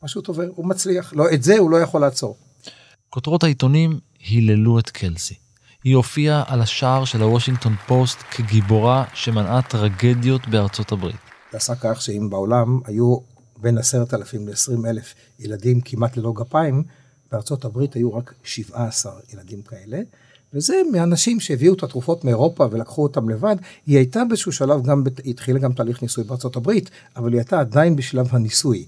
פשוט 0.00 0.28
עובר, 0.28 0.48
הוא 0.54 0.66
מצליח. 0.66 1.12
לא, 1.14 1.24
את 1.34 1.42
זה 1.42 1.58
הוא 1.58 1.70
לא 1.70 1.76
יכול 1.76 2.00
לעצור. 2.00 2.36
כותרות 3.10 3.44
העיתונים 3.44 3.98
היללו 4.28 4.78
את 4.78 4.90
קלסי. 4.90 5.34
היא 5.84 5.96
הופיעה 5.96 6.44
על 6.46 6.60
השער 6.60 7.04
של 7.04 7.22
הוושינגטון 7.22 7.74
פוסט 7.86 8.18
כגיבורה 8.30 9.04
שמנעה 9.14 9.62
טרגדיות 9.62 10.48
בארצות 10.48 10.92
הברית. 10.92 11.16
זה 11.52 11.58
עשה 11.58 11.74
כך 11.80 12.02
שאם 12.02 12.30
בעולם 12.30 12.80
היו 12.84 13.16
בין 13.56 13.78
עשרת 13.78 14.14
אלפים 14.14 14.48
לעשרים 14.48 14.86
אלף 14.86 15.14
ילדים 15.38 15.80
כמעט 15.80 16.16
ללא 16.16 16.32
גפיים, 16.36 16.82
בארצות 17.32 17.64
הברית 17.64 17.94
היו 17.94 18.14
רק 18.14 18.34
17 18.44 19.12
ילדים 19.32 19.62
כאלה. 19.62 20.00
וזה 20.54 20.74
מאנשים 20.92 21.40
שהביאו 21.40 21.74
את 21.74 21.82
התרופות 21.82 22.24
מאירופה 22.24 22.68
ולקחו 22.70 23.02
אותם 23.02 23.28
לבד. 23.28 23.56
היא 23.86 23.96
הייתה 23.96 24.24
באיזשהו 24.24 24.52
שלב 24.52 24.82
גם, 24.82 25.04
היא 25.24 25.30
התחילה 25.30 25.58
גם 25.58 25.72
תהליך 25.72 26.02
ניסוי 26.02 26.24
בארצות 26.24 26.56
הברית, 26.56 26.90
אבל 27.16 27.32
היא 27.32 27.38
הייתה 27.38 27.60
עדיין 27.60 27.96
בשלב 27.96 28.28
הניסוי. 28.30 28.86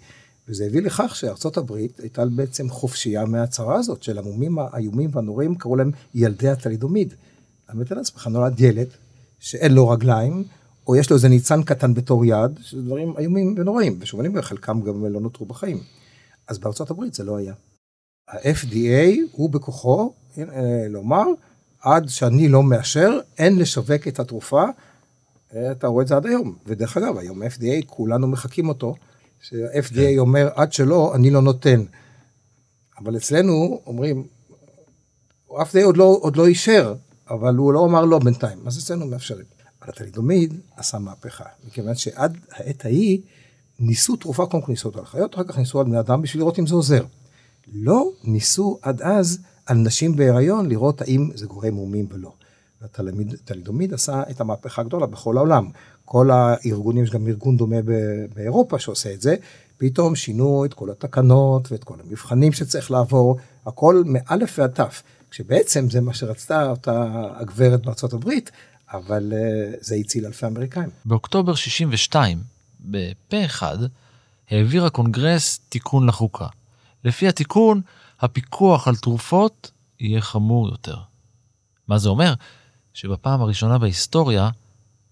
וזה 0.48 0.66
הביא 0.66 0.82
לכך 0.82 1.16
שארצות 1.16 1.56
הברית 1.56 2.00
הייתה 2.00 2.26
בעצם 2.26 2.68
חופשייה 2.68 3.24
מההצהרה 3.24 3.76
הזאת 3.76 4.02
של 4.02 4.18
המומים 4.18 4.58
האיומים 4.58 5.10
והנוראים, 5.12 5.54
קראו 5.54 5.76
להם 5.76 5.90
ילדי 6.14 6.48
הטלידומיד. 6.48 7.14
האמת 7.68 7.90
לעצמך, 7.90 8.26
נולד 8.26 8.60
ילד 8.60 8.88
שאין 9.38 9.72
לו 9.72 9.88
רגליים, 9.88 10.44
או 10.86 10.96
יש 10.96 11.10
לו 11.10 11.16
איזה 11.16 11.28
ניצן 11.28 11.62
קטן 11.62 11.94
בתור 11.94 12.24
יד, 12.24 12.58
שזה 12.60 12.82
דברים 12.82 13.14
איומים 13.18 13.54
ונוראים, 13.58 13.98
אומר, 14.12 14.42
חלקם 14.42 14.80
גם 14.80 15.06
לא 15.06 15.20
נותרו 15.20 15.46
בחיים. 15.46 15.80
אז 16.48 16.58
בארצות 16.58 16.90
הברית 16.90 17.14
זה 17.14 17.24
לא 17.24 17.36
היה. 17.36 17.54
ה-FDA 18.28 19.20
הוא 19.32 19.50
בכוחו 19.50 20.12
אה, 20.38 20.86
לומר, 20.88 21.24
עד 21.80 22.08
שאני 22.08 22.48
לא 22.48 22.62
מאשר, 22.62 23.18
אין 23.38 23.58
לשווק 23.58 24.08
את 24.08 24.20
התרופה. 24.20 24.64
אה, 25.54 25.72
אתה 25.72 25.86
רואה 25.86 26.02
את 26.02 26.08
זה 26.08 26.16
עד 26.16 26.26
היום. 26.26 26.56
ודרך 26.66 26.96
אגב, 26.96 27.18
היום 27.18 27.42
FDA, 27.42 27.86
כולנו 27.86 28.26
מחקים 28.26 28.68
אותו. 28.68 28.94
שה-FDA 29.42 29.94
כן. 29.94 30.18
אומר, 30.18 30.48
עד 30.54 30.72
שלא, 30.72 31.14
אני 31.14 31.30
לא 31.30 31.42
נותן. 31.42 31.84
אבל 32.98 33.16
אצלנו 33.16 33.82
אומרים, 33.86 34.26
ה-FDA 35.50 35.84
עוד 35.84 35.96
לא, 35.96 36.18
עוד 36.20 36.36
לא 36.36 36.46
אישר, 36.46 36.94
אבל 37.30 37.54
הוא 37.54 37.72
לא 37.72 37.84
אמר 37.84 38.04
לא 38.04 38.18
בינתיים, 38.18 38.66
אז 38.66 38.78
אצלנו 38.78 39.06
מאפשרים. 39.06 39.46
אבל 39.82 39.90
הטלידומיד 39.90 40.60
עשה 40.76 40.98
מהפכה, 40.98 41.44
מכיוון 41.66 41.94
שעד 41.94 42.38
העת 42.50 42.84
ההיא 42.84 43.20
ניסו 43.78 44.16
תרופה, 44.16 44.46
קודם 44.46 44.62
כל 44.62 44.72
ניסו 44.72 44.88
אותה 44.88 44.98
על 44.98 45.04
חיות, 45.04 45.34
אחר 45.34 45.44
כך 45.44 45.58
ניסו 45.58 45.80
על 45.80 45.86
בני 45.86 46.00
אדם 46.00 46.22
בשביל 46.22 46.42
לראות 46.42 46.58
אם 46.58 46.66
זה 46.66 46.74
עוזר. 46.74 47.04
לא 47.72 48.10
ניסו 48.24 48.78
עד 48.82 49.02
אז 49.02 49.38
על 49.66 49.76
נשים 49.76 50.16
בהיריון 50.16 50.68
לראות 50.68 51.00
האם 51.00 51.30
זה 51.34 51.46
גורם 51.46 51.74
מומים 51.74 52.06
ולא. 52.10 52.32
הטלידומיד 52.82 53.94
עשה 53.94 54.22
את 54.30 54.40
המהפכה 54.40 54.82
הגדולה 54.82 55.06
בכל 55.06 55.36
העולם. 55.36 55.68
כל 56.04 56.30
הארגונים, 56.30 57.04
יש 57.04 57.10
גם 57.10 57.26
ארגון 57.26 57.56
דומה 57.56 57.76
באירופה 58.34 58.78
שעושה 58.78 59.12
את 59.14 59.20
זה, 59.20 59.34
פתאום 59.76 60.16
שינו 60.16 60.64
את 60.64 60.74
כל 60.74 60.90
התקנות 60.90 61.72
ואת 61.72 61.84
כל 61.84 61.94
המבחנים 62.04 62.52
שצריך 62.52 62.90
לעבור, 62.90 63.36
הכל 63.66 64.02
מאלף 64.06 64.58
ועד 64.58 64.70
תף, 64.70 65.02
כשבעצם 65.30 65.90
זה 65.90 66.00
מה 66.00 66.14
שרצתה 66.14 66.70
אותה 66.70 67.08
הגברת 67.34 67.86
בארצות 67.86 68.12
הברית, 68.12 68.50
אבל 68.92 69.32
uh, 69.32 69.76
זה 69.80 69.94
הציל 69.94 70.26
אלפי 70.26 70.46
אמריקאים. 70.46 70.88
באוקטובר 71.04 71.54
62, 71.54 72.38
בפה 72.80 73.44
אחד, 73.44 73.78
העביר 74.50 74.84
הקונגרס 74.84 75.60
תיקון 75.68 76.06
לחוקה. 76.06 76.46
לפי 77.04 77.28
התיקון, 77.28 77.80
הפיקוח 78.20 78.88
על 78.88 78.96
תרופות 78.96 79.70
יהיה 80.00 80.20
חמור 80.20 80.68
יותר. 80.68 80.96
מה 81.88 81.98
זה 81.98 82.08
אומר? 82.08 82.34
שבפעם 82.94 83.40
הראשונה 83.40 83.78
בהיסטוריה, 83.78 84.50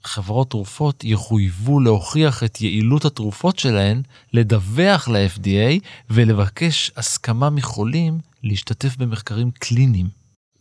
חברות 0.04 0.50
תרופות 0.50 1.04
יחויבו 1.04 1.80
להוכיח 1.80 2.44
את 2.44 2.60
יעילות 2.60 3.04
התרופות 3.04 3.58
שלהן, 3.58 4.02
לדווח 4.32 5.08
ל-FDA 5.08 5.80
ולבקש 6.10 6.92
הסכמה 6.96 7.50
מחולים 7.50 8.18
להשתתף 8.42 8.96
במחקרים 8.96 9.50
קליניים. 9.50 10.08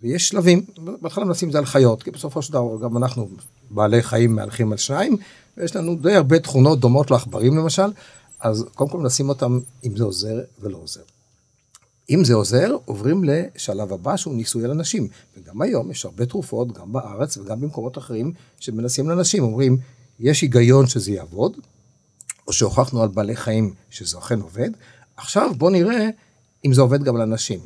ויש 0.02 0.28
שלבים, 0.28 0.66
בהתחלה 1.02 1.26
מנסים 1.26 1.48
את 1.48 1.54
זה 1.54 1.60
על 1.60 1.66
חיות, 1.66 2.04
כי 2.04 2.12
בסופו 2.12 2.42
של 2.42 2.54
דבר 2.54 2.78
גם 2.84 2.98
אנחנו 2.98 3.30
בעלי 3.70 4.04
חיים 4.04 4.36
מהלכים 4.36 4.72
על 4.72 4.78
שניים, 4.78 5.18
ויש 5.58 5.76
לנו 5.76 5.96
די 5.96 6.16
הרבה 6.16 6.40
תכונות 6.40 6.80
דומות 6.80 7.12
לעכברים 7.12 7.58
למשל, 7.58 7.92
אז 8.40 8.66
קודם 8.76 8.90
כל 8.90 8.98
מנסים 8.98 9.30
אותם 9.30 9.60
אם 9.84 9.98
זה 9.98 10.04
עוזר 10.04 10.40
ולא 10.62 10.78
עוזר. 10.78 11.02
אם 12.10 12.24
זה 12.24 12.34
עוזר, 12.34 12.76
עוברים 12.86 13.24
לשלב 13.24 13.94
הבא 13.94 14.18
שהוא 14.18 14.36
ניסוי 14.36 14.66
על 14.66 14.72
אנשים. 14.72 15.08
וגם 15.38 15.62
היום 15.62 15.92
יש 15.92 16.06
הרבה 16.06 16.26
תרופות, 16.26 16.72
גם 16.72 16.94
בארץ 16.94 17.38
וגם 17.38 17.62
במקומות 17.62 17.98
אחרים, 17.98 18.34
שמנסים 18.60 19.10
לאנשים. 19.10 19.44
אומרים, 19.44 19.78
יש 20.20 20.42
היגיון 20.42 20.88
שזה 20.88 21.12
יעבוד, 21.12 21.58
או 22.48 22.54
שהוכחנו 22.54 23.04
על 23.04 23.10
בעלי 23.10 23.36
חיים 23.36 23.74
שזה 23.90 24.18
אכן 24.18 24.40
עובד, 24.42 24.70
עכשיו 25.18 25.52
בוא 25.58 25.72
נראה 25.72 26.10
אם 26.66 26.74
זה 26.74 26.82
עובד 26.82 27.04
גם 27.04 27.16
על 27.16 27.22
אנשים. 27.22 27.60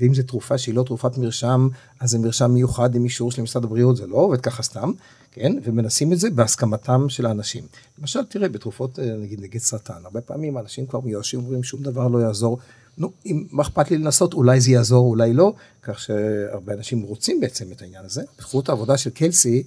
ואם 0.00 0.14
זו 0.14 0.22
תרופה 0.22 0.58
שהיא 0.58 0.74
לא 0.74 0.82
תרופת 0.82 1.18
מרשם, 1.18 1.68
אז 2.00 2.10
זה 2.10 2.18
מרשם 2.18 2.50
מיוחד 2.50 2.94
עם 2.94 3.04
אישור 3.04 3.30
של 3.30 3.42
משרד 3.42 3.64
הבריאות, 3.64 3.96
זה 3.96 4.06
לא 4.06 4.16
עובד 4.16 4.40
ככה 4.40 4.62
סתם, 4.62 4.92
כן? 5.32 5.52
ומנסים 5.64 6.12
את 6.12 6.18
זה 6.18 6.30
בהסכמתם 6.30 7.08
של 7.08 7.26
האנשים. 7.26 7.64
למשל, 7.98 8.24
תראה, 8.24 8.48
בתרופות, 8.48 8.98
אה, 8.98 9.16
נגיד 9.16 9.40
נגד 9.40 9.60
סרטן, 9.60 10.04
הרבה 10.04 10.20
פעמים 10.20 10.56
האנשים 10.56 10.86
כבר 10.86 11.00
מיואשים, 11.00 11.40
אומרים, 11.40 11.62
שום 11.62 11.82
דבר 11.82 12.08
לא 12.08 12.18
יעזור. 12.18 12.58
נו, 13.00 13.12
אם 13.26 13.44
מה 13.50 13.62
אכפת 13.62 13.90
לי 13.90 13.98
לנסות, 13.98 14.34
אולי 14.34 14.60
זה 14.60 14.70
יעזור, 14.70 15.06
אולי 15.06 15.32
לא, 15.32 15.52
כך 15.82 16.00
שהרבה 16.00 16.72
אנשים 16.72 17.02
רוצים 17.02 17.40
בעצם 17.40 17.64
את 17.72 17.82
העניין 17.82 18.04
הזה. 18.04 18.22
בזכות 18.38 18.68
העבודה 18.68 18.96
של 18.96 19.10
קלסי, 19.10 19.62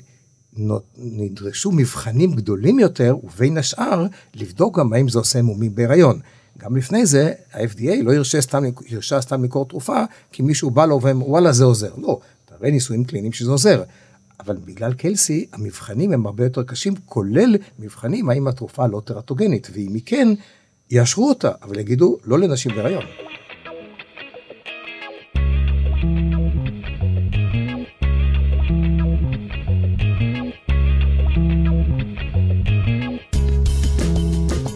נדרשו 0.98 1.72
מבחנים 1.72 2.32
גדולים 2.32 2.80
יותר, 2.80 3.16
ובין 3.24 3.58
השאר, 3.58 4.08
לבדוק 4.36 4.80
גם 4.80 4.94
האם 4.94 5.10
זה 5.10 5.20
עושה 5.20 5.42
מומים 5.42 5.76
בהיריון. 5.76 6.20
גם 6.58 6.78
לפני 6.78 7.06
זה, 7.06 7.34
ה-FDA 7.54 8.04
לא 8.04 8.14
הרשה 8.14 8.42
סתם, 8.42 8.64
הרשה 8.92 9.22
סתם 9.22 9.44
לקרוא 9.44 9.66
תרופה, 9.66 10.04
כי 10.32 10.44
מישהו 10.44 10.72
בא 10.72 10.86
לו 10.86 11.02
ואומר, 11.02 11.30
וואלה, 11.30 11.52
זה 11.52 11.64
עוזר. 11.64 11.94
לא, 11.98 12.20
תראה 12.46 12.72
ניסויים 12.72 13.04
קליניים 13.04 13.34
שזה 13.34 13.52
עוזר. 13.52 13.84
אבל 14.40 14.58
בגלל 14.66 14.94
קלסי, 14.94 15.46
המבחנים 15.54 16.12
הם 16.12 16.26
הרבה 16.26 16.44
יותר 16.44 16.64
קשים, 16.64 16.94
כולל 17.06 17.56
מבחנים 17.80 18.30
האם 18.30 18.48
התרופה 18.48 18.88
לא 18.88 19.02
טרטוגנית, 19.06 19.68
ואם 19.74 19.94
היא 19.94 20.02
כן, 20.06 20.28
יאשרו 20.92 21.30
אותה, 21.30 21.52
אבל 21.62 21.80
יגידו, 21.80 22.18
לא 22.26 22.40
לנשים 22.40 22.72
בהיריון. 22.76 23.04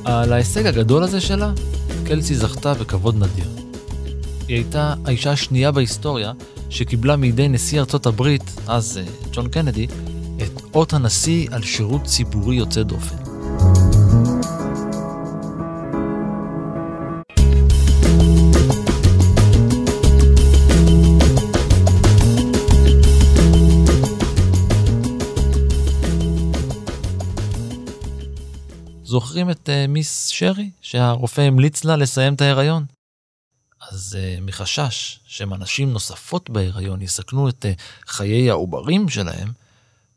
על 0.05 0.33
ההישג 0.33 0.65
הגדול 0.65 1.03
הזה 1.03 1.21
שלה, 1.21 1.53
קלסי 2.05 2.35
זכתה 2.35 2.73
בכבוד 2.73 3.15
נדיר. 3.15 3.45
היא 4.47 4.55
הייתה 4.55 4.93
האישה 5.05 5.31
השנייה 5.31 5.71
בהיסטוריה 5.71 6.31
שקיבלה 6.69 7.15
מידי 7.15 7.47
נשיא 7.47 7.79
ארצות 7.79 8.05
הברית, 8.05 8.43
אז 8.67 8.97
אה, 8.97 9.29
ג'ון 9.31 9.49
קנדי, 9.49 9.87
את 10.37 10.61
אות 10.73 10.93
הנשיא 10.93 11.47
על 11.51 11.63
שירות 11.63 12.03
ציבורי 12.03 12.55
יוצא 12.55 12.83
דופן. 12.83 13.26
זוכרים 29.37 29.51
את 29.51 29.69
uh, 29.69 29.87
מיס 29.87 30.27
שרי, 30.27 30.69
שהרופא 30.81 31.41
המליץ 31.41 31.83
לה 31.83 31.95
לסיים 31.95 32.33
את 32.33 32.41
ההיריון? 32.41 32.85
אז 33.89 34.17
uh, 34.19 34.41
מחשש 34.41 35.19
שמנשים 35.25 35.91
נוספות 35.91 36.49
בהיריון 36.49 37.01
יסכנו 37.01 37.49
את 37.49 37.65
uh, 37.65 37.81
חיי 38.07 38.49
העוברים 38.49 39.09
שלהם, 39.09 39.51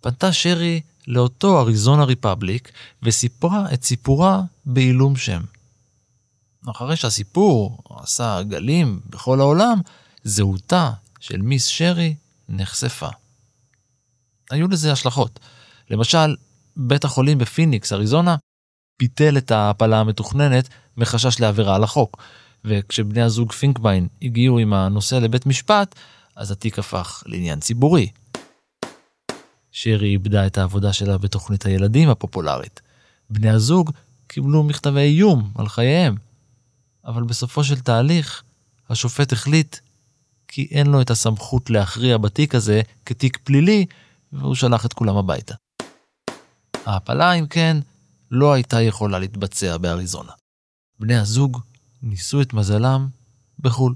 פנתה 0.01 0.33
שרי 0.33 0.81
לאותו 1.07 1.61
אריזונה 1.61 2.05
ריפבליק 2.05 2.73
וסיפרה 3.03 3.75
את 3.75 3.85
סיפורה 3.85 4.43
בעילום 4.67 5.17
שם. 5.17 5.43
אחרי 6.71 6.97
שהסיפור 6.97 7.79
עשה 7.91 8.43
גלים 8.43 9.01
בכל 9.07 9.41
העולם, 9.41 9.81
זהותה 10.25 10.93
של 11.21 11.43
מיס 11.43 11.67
שרי 11.67 12.15
נחשפה. 12.49 13.09
היו 14.51 14.69
לזה 14.69 14.93
השלכות. 14.93 15.41
למשל, 15.91 16.37
בית 16.77 17.05
החולים 17.05 17.39
בפיניקס, 17.39 17.93
אריזונה, 17.93 18.37
ביטל 19.01 19.39
את 19.39 19.51
ההפלה 19.51 20.01
המתוכננת 20.01 20.69
מחשש 20.97 21.41
לעבירה 21.41 21.75
על 21.75 21.85
החוק, 21.85 22.23
וכשבני 22.65 23.23
הזוג 23.23 23.53
פינקביין 23.53 24.09
הגיעו 24.23 24.59
עם 24.59 24.73
הנושא 24.73 25.15
לבית 25.15 25.47
משפט, 25.47 25.95
אז 26.37 26.51
התיק 26.51 26.79
הפך 26.79 27.23
לעניין 27.27 27.61
ציבורי. 27.61 28.09
שרי 29.73 30.09
איבדה 30.09 30.47
את 30.47 30.59
העבודה 30.59 30.93
שלה 30.93 31.19
בתוכנית 31.19 31.67
הילדים 31.67 32.09
הפופולרית. 32.09 32.81
בני 33.31 33.51
הזוג 33.51 33.91
קיבלו 34.27 34.63
מכתבי 34.63 35.01
איום 35.01 35.53
על 35.55 35.69
חייהם. 35.69 36.17
אבל 37.05 37.23
בסופו 37.23 37.65
של 37.65 37.81
תהליך, 37.81 38.43
השופט 38.91 39.33
החליט 39.33 39.77
כי 40.49 40.69
אין 40.71 40.87
לו 40.87 41.01
את 41.01 41.11
הסמכות 41.11 41.71
להכריע 41.71 42.19
בתיק 42.19 42.55
הזה 42.55 42.83
כתיק 43.07 43.39
פלילי, 43.45 43.87
והוא 44.33 44.55
שלח 44.55 44.87
את 44.87 44.93
כולם 44.93 45.17
הביתה. 45.17 45.55
ההפלה, 46.87 47.33
אם 47.33 47.47
כן, 47.47 47.77
לא 48.31 48.53
הייתה 48.53 48.81
יכולה 48.81 49.19
להתבצע 49.19 49.77
באריזונה. 49.77 50.33
בני 51.01 51.17
הזוג 51.17 51.59
ניסו 52.03 52.43
את 52.43 52.53
מזלם 52.53 53.07
בחו"ל. 53.59 53.95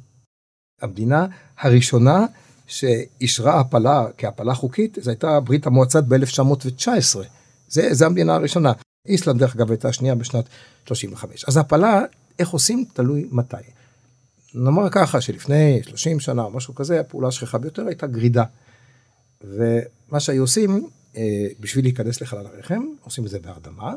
המדינה 0.83 1.27
הראשונה 1.59 2.27
שאישרה 2.67 3.61
הפלה 3.61 4.07
כהפלה 4.19 4.55
חוקית, 4.55 4.99
זו 5.01 5.11
הייתה 5.11 5.41
ברית 5.41 5.67
המועצת 5.67 6.05
ב-1919. 6.05 7.19
זה, 7.69 7.95
זה 7.95 8.07
המדינה 8.07 8.35
הראשונה. 8.35 8.73
איסלנד, 9.07 9.41
דרך 9.41 9.57
אגב, 9.57 9.71
הייתה 9.71 9.89
השנייה 9.89 10.15
בשנת 10.15 10.45
35. 10.87 11.45
אז 11.49 11.57
הפלה, 11.57 12.01
איך 12.39 12.49
עושים, 12.49 12.85
תלוי 12.93 13.29
מתי. 13.31 13.57
נאמר 14.55 14.91
ככה, 14.91 15.21
שלפני 15.21 15.81
30 15.83 16.21
שנה 16.21 16.43
או 16.43 16.51
משהו 16.51 16.75
כזה, 16.75 17.01
הפעולה 17.01 17.29
השכיחה 17.29 17.59
ביותר 17.59 17.87
הייתה 17.87 18.07
גרידה. 18.07 18.45
ומה 19.45 20.21
שהיו 20.21 20.43
עושים, 20.43 20.89
אה, 21.17 21.47
בשביל 21.61 21.85
להיכנס 21.85 22.21
לחלל 22.21 22.47
הרחם, 22.47 22.83
עושים 23.05 23.25
את 23.25 23.31
זה 23.31 23.39
בהרדמה. 23.39 23.95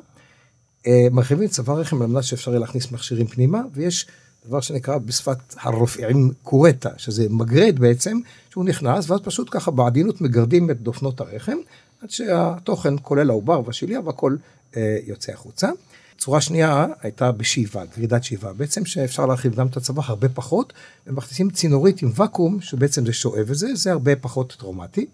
אה, 0.88 1.08
מרחיבים 1.12 1.48
צוואר 1.48 1.80
רחם 1.80 2.02
על 2.02 2.08
מנת 2.08 2.24
שאפשר 2.24 2.52
יהיה 2.52 2.60
להכניס 2.60 2.92
מכשירים 2.92 3.28
פנימה, 3.28 3.62
ויש 3.74 4.08
דבר 4.48 4.62
שנקרא 4.62 4.98
בשפת 4.98 5.38
הרופאים 5.60 6.32
קורטה, 6.44 6.90
שזה 6.98 7.28
מגרד 7.30 7.80
בעצם, 7.80 8.20
שהוא 8.50 8.66
נכנס, 8.66 9.10
ואז 9.10 9.20
פשוט 9.24 9.48
ככה 9.52 9.72
בעדינות 9.72 10.22
מגרדים 10.22 10.72
את 10.72 10.82
דופנות 10.82 11.22
הרחם, 11.22 11.58
עד 12.02 12.10
שהתוכן, 12.10 12.94
כולל 13.02 13.30
העובר 13.30 13.62
והשיליה 13.66 14.00
והכל 14.00 14.36
אה, 14.78 14.98
יוצא 15.06 15.32
החוצה. 15.32 15.70
צורה 16.18 16.42
שנייה 16.42 16.86
הייתה 17.02 17.32
בשאיבה, 17.32 17.84
גרידת 17.98 18.24
שאיבה, 18.24 18.54
בעצם 18.54 18.86
שאפשר 18.86 19.26
להרחיב 19.26 19.56
גם 19.56 19.68
את 19.68 19.78
הצוואר 19.78 20.06
הרבה 20.08 20.30
פחות, 20.30 20.74
ומכניסים 21.08 21.50
צינורית 21.50 22.02
עם 22.02 22.12
ואקום, 22.16 22.62
שבעצם 22.62 23.06
זה 23.06 23.14
שואב 23.14 23.50
את 23.52 23.58
זה, 23.58 23.76
זה 23.76 23.92
הרבה 23.92 24.16
פחות 24.16 24.56
טראומטי. 24.60 25.06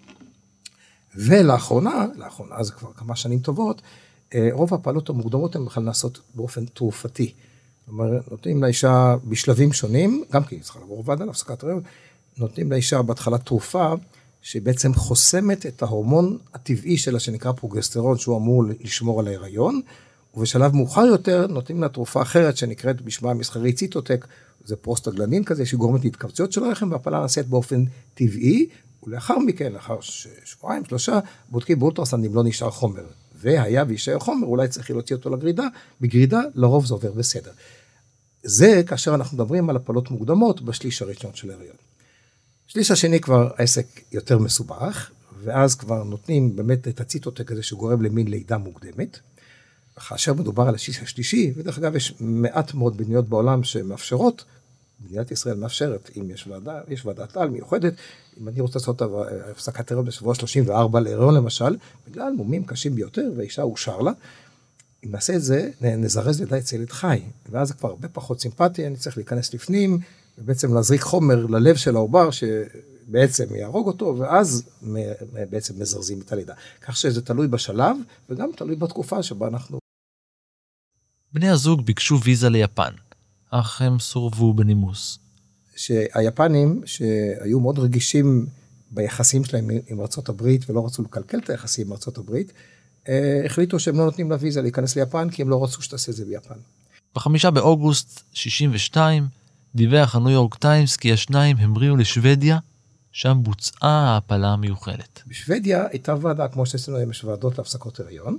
ולאחרונה, 1.15 2.05
לאחרונה 2.15 2.63
זה 2.63 2.71
כבר 2.71 2.93
כמה 2.93 3.15
שנים 3.15 3.39
טובות, 3.39 3.81
רוב 4.51 4.73
הפעלות 4.73 5.09
המוקדמות 5.09 5.55
הן 5.55 5.65
בכלל 5.65 5.83
נעשות 5.83 6.21
באופן 6.35 6.65
תרופתי. 6.65 7.33
אומרת, 7.87 8.31
נותנים 8.31 8.63
לאישה 8.63 9.15
בשלבים 9.23 9.73
שונים, 9.73 10.23
גם 10.31 10.43
כי 10.43 10.55
היא 10.55 10.63
צריכה 10.63 10.79
לעבור 10.79 11.03
ועדה 11.05 11.25
להפסקת 11.25 11.63
הריון, 11.63 11.81
נותנים 12.37 12.71
לאישה 12.71 13.01
בהתחלה 13.01 13.37
תרופה 13.37 13.93
שבעצם 14.41 14.93
חוסמת 14.93 15.65
את 15.65 15.81
ההורמון 15.81 16.37
הטבעי 16.53 16.97
שלה 16.97 17.19
שנקרא 17.19 17.51
פרוגסטרון, 17.51 18.17
שהוא 18.17 18.37
אמור 18.37 18.63
לשמור 18.79 19.19
על 19.19 19.27
ההיריון, 19.27 19.81
ובשלב 20.33 20.75
מאוחר 20.75 21.01
יותר 21.01 21.47
נותנים 21.47 21.81
לה 21.81 21.89
תרופה 21.89 22.21
אחרת 22.21 22.57
שנקראת 22.57 23.01
בשמה 23.01 23.31
המסחרי 23.31 23.73
ציטוטק, 23.73 24.27
זה 24.65 24.75
פרוסטגלנדין 24.75 25.43
כזה 25.43 25.65
שגורמת 25.65 26.03
להתכווציות 26.03 26.51
של 26.51 26.63
הרחם 26.63 26.91
והפלה 26.91 27.19
נעשית 27.19 27.47
באופן 27.47 27.83
טבעי, 28.13 28.69
ולאחר 29.03 29.39
מכן, 29.39 29.71
לאחר 29.71 29.97
שבועיים, 30.45 30.85
שלושה, 30.85 31.19
בודקים 31.49 31.79
באולטרסאונד 31.79 32.25
אם 32.25 32.35
לא 32.35 32.43
נשאר 32.43 32.71
חומר. 32.71 33.05
והיה 33.43 33.83
ויישאר 33.88 34.19
חומר, 34.19 34.47
אולי 34.47 34.67
צריך 34.67 34.91
להוציא 34.91 35.15
אותו 35.15 35.29
לגרידה, 35.29 35.67
בגרידה 36.01 36.41
לרוב 36.56 36.86
זה 36.86 36.93
עובר 36.93 37.12
בסדר. 37.12 37.51
זה 38.43 38.82
כאשר 38.88 39.15
אנחנו 39.15 39.38
מדברים 39.38 39.69
על 39.69 39.75
הפלות 39.75 40.12
מוקדמות 40.12 40.62
בשליש 40.62 41.01
הראשון 41.01 41.32
של 41.34 41.51
ההריון. 41.51 41.75
שליש 42.67 42.91
השני 42.91 43.19
כבר 43.19 43.51
העסק 43.58 43.86
יותר 44.12 44.38
מסובך, 44.38 45.12
ואז 45.43 45.75
כבר 45.75 46.03
נותנים 46.03 46.56
באמת 46.56 46.88
את 46.88 46.99
הציטוטק 46.99 47.51
הזה 47.51 47.63
שגורם 47.63 48.01
למין 48.01 48.27
לידה 48.27 48.58
מוקדמת. 48.58 49.19
כאשר 50.10 50.34
מדובר 50.34 50.67
על 50.67 50.75
השליש 50.75 50.99
השלישי, 50.99 51.53
ודרך 51.56 51.77
אגב 51.77 51.95
יש 51.95 52.13
מעט 52.19 52.73
מאוד 52.73 53.01
מדינות 53.01 53.29
בעולם 53.29 53.63
שמאפשרות, 53.63 54.43
מדינת 55.03 55.31
ישראל 55.31 55.57
מאפשרת, 55.57 56.09
אם 56.17 56.29
יש 56.29 56.47
ועדה, 56.47 56.81
יש 56.87 57.05
ועדת 57.05 57.37
על 57.37 57.49
מיוחדת, 57.49 57.93
אם 58.41 58.47
אני 58.47 58.61
רוצה 58.61 58.79
לעשות 58.79 59.01
הפסקת 59.51 59.91
הריון 59.91 60.05
בשבוע 60.05 60.35
34 60.35 60.99
להריון 60.99 61.33
למשל, 61.33 61.77
בגלל 62.07 62.33
מומים 62.37 62.65
קשים 62.65 62.95
ביותר, 62.95 63.31
והאישה 63.37 63.61
אושר 63.61 63.99
לה, 63.99 64.11
אם 65.05 65.11
נעשה 65.11 65.35
את 65.35 65.41
זה, 65.41 65.69
נזרז 65.81 66.39
לידה 66.39 66.57
אצל 66.57 66.75
ילד 66.75 66.91
חי, 66.91 67.21
ואז 67.49 67.67
זה 67.67 67.73
כבר 67.73 67.89
הרבה 67.89 68.07
פחות 68.07 68.41
סימפטי, 68.41 68.87
אני 68.87 68.95
צריך 68.95 69.17
להיכנס 69.17 69.53
לפנים, 69.53 69.99
ובעצם 70.37 70.73
להזריק 70.73 71.01
חומר 71.01 71.45
ללב 71.45 71.75
של 71.75 71.95
העובר, 71.95 72.29
שבעצם 72.31 73.55
יהרוג 73.55 73.87
אותו, 73.87 74.15
ואז 74.19 74.63
בעצם 75.49 75.81
מזרזים 75.81 76.21
את 76.21 76.31
הלידה. 76.31 76.53
כך 76.81 76.97
שזה 76.97 77.21
תלוי 77.21 77.47
בשלב, 77.47 77.97
וגם 78.29 78.49
תלוי 78.55 78.75
בתקופה 78.75 79.23
שבה 79.23 79.47
אנחנו... 79.47 79.79
בני 81.33 81.49
הזוג 81.49 81.85
ביקשו 81.85 82.19
ויזה 82.23 82.49
ליפן, 82.49 82.93
אך 83.59 83.81
הם 83.81 83.99
סורבו 83.99 84.53
בנימוס. 84.53 85.19
שהיפנים, 85.75 86.81
שהיו 86.85 87.59
מאוד 87.59 87.79
רגישים 87.79 88.45
ביחסים 88.91 89.45
שלהם 89.45 89.69
עם 89.87 89.99
ארה"ב 89.99 90.47
ולא 90.69 90.85
רצו 90.85 91.03
לקלקל 91.03 91.37
את 91.37 91.49
היחסים 91.49 91.87
עם 91.87 91.93
ארה"ב, 91.93 92.35
אה, 93.09 93.41
החליטו 93.45 93.79
שהם 93.79 93.97
לא 93.97 94.05
נותנים 94.05 94.31
לה 94.31 94.37
ויזה 94.39 94.61
להיכנס 94.61 94.95
ליפן, 94.95 95.29
כי 95.29 95.41
הם 95.41 95.49
לא 95.49 95.63
רצו 95.63 95.81
שתעשה 95.81 96.11
את 96.11 96.15
זה 96.15 96.25
ביפן. 96.25 96.55
בחמישה 97.15 97.51
באוגוסט 97.51 98.23
62 98.33 99.27
דיווח 99.75 100.15
הניו 100.15 100.29
יורק 100.29 100.55
טיימס 100.55 100.95
כי 100.95 101.13
השניים 101.13 101.57
המריאו 101.57 101.95
לשוודיה, 101.95 102.59
שם 103.11 103.37
בוצעה 103.41 104.13
ההפלה 104.13 104.47
המיוחלת. 104.47 105.21
בשוודיה 105.27 105.85
הייתה 105.91 106.15
ועדה, 106.21 106.47
כמו 106.47 106.65
שאצלנו 106.65 106.97
היום 106.97 107.11
יש 107.11 107.23
ועדות 107.23 107.57
להפסקות 107.57 107.99
הריון, 107.99 108.37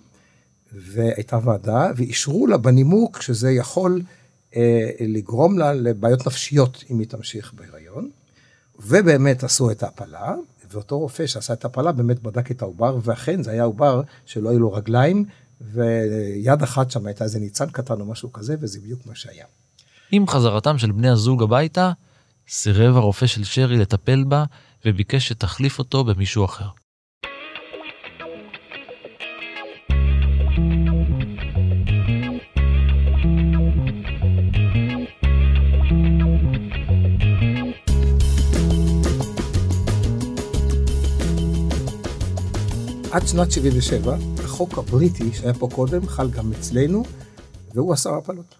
והייתה 0.72 1.38
ועדה, 1.44 1.90
ואישרו 1.96 2.46
לה 2.46 2.56
בנימוק 2.56 3.22
שזה 3.22 3.50
יכול 3.50 4.02
לגרום 5.00 5.58
לה 5.58 5.72
לבעיות 5.72 6.26
נפשיות 6.26 6.84
אם 6.90 6.98
היא 6.98 7.08
תמשיך 7.08 7.52
בהיריון, 7.54 8.10
ובאמת 8.78 9.44
עשו 9.44 9.70
את 9.70 9.82
ההפלה, 9.82 10.34
ואותו 10.70 10.98
רופא 10.98 11.26
שעשה 11.26 11.52
את 11.52 11.64
ההפלה 11.64 11.92
באמת 11.92 12.22
בדק 12.22 12.50
את 12.50 12.62
העובר, 12.62 12.98
ואכן 13.02 13.42
זה 13.42 13.50
היה 13.50 13.64
עובר 13.64 14.02
שלא 14.26 14.50
היו 14.50 14.58
לו 14.58 14.72
רגליים, 14.72 15.24
ויד 15.60 16.62
אחת 16.62 16.90
שם 16.90 17.06
הייתה 17.06 17.24
איזה 17.24 17.38
ניצן 17.38 17.70
קטן 17.70 18.00
או 18.00 18.04
משהו 18.04 18.32
כזה, 18.32 18.56
וזה 18.60 18.80
בדיוק 18.80 19.06
מה 19.06 19.14
שהיה. 19.14 19.44
עם 20.10 20.28
חזרתם 20.28 20.78
של 20.78 20.92
בני 20.92 21.08
הזוג 21.08 21.42
הביתה, 21.42 21.92
סירב 22.48 22.96
הרופא 22.96 23.26
של 23.26 23.44
שרי 23.44 23.76
לטפל 23.76 24.24
בה, 24.24 24.44
וביקש 24.84 25.28
שתחליף 25.28 25.78
אותו 25.78 26.04
במישהו 26.04 26.44
אחר. 26.44 26.68
עד 43.14 43.26
שנת 43.26 43.50
77, 43.50 44.16
החוק 44.44 44.78
הבריטי 44.78 45.32
שהיה 45.32 45.54
פה 45.54 45.68
קודם 45.74 46.06
חל 46.06 46.30
גם 46.30 46.52
אצלנו, 46.52 47.02
והוא 47.74 47.94
אסר 47.94 48.14
הפלות. 48.14 48.54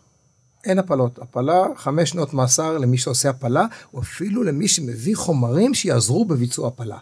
אין 0.64 0.78
הפלות. 0.78 1.18
הפלה, 1.18 1.64
חמש 1.76 2.10
שנות 2.10 2.34
מאסר 2.34 2.78
למי 2.78 2.98
שעושה 2.98 3.30
הפלה, 3.30 3.66
או 3.94 4.00
אפילו 4.00 4.42
למי 4.42 4.68
שמביא 4.68 5.16
חומרים 5.16 5.74
שיעזרו 5.74 6.24
בביצוע 6.24 6.68
הפלה. 6.68 6.98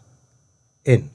אין. 0.87 1.07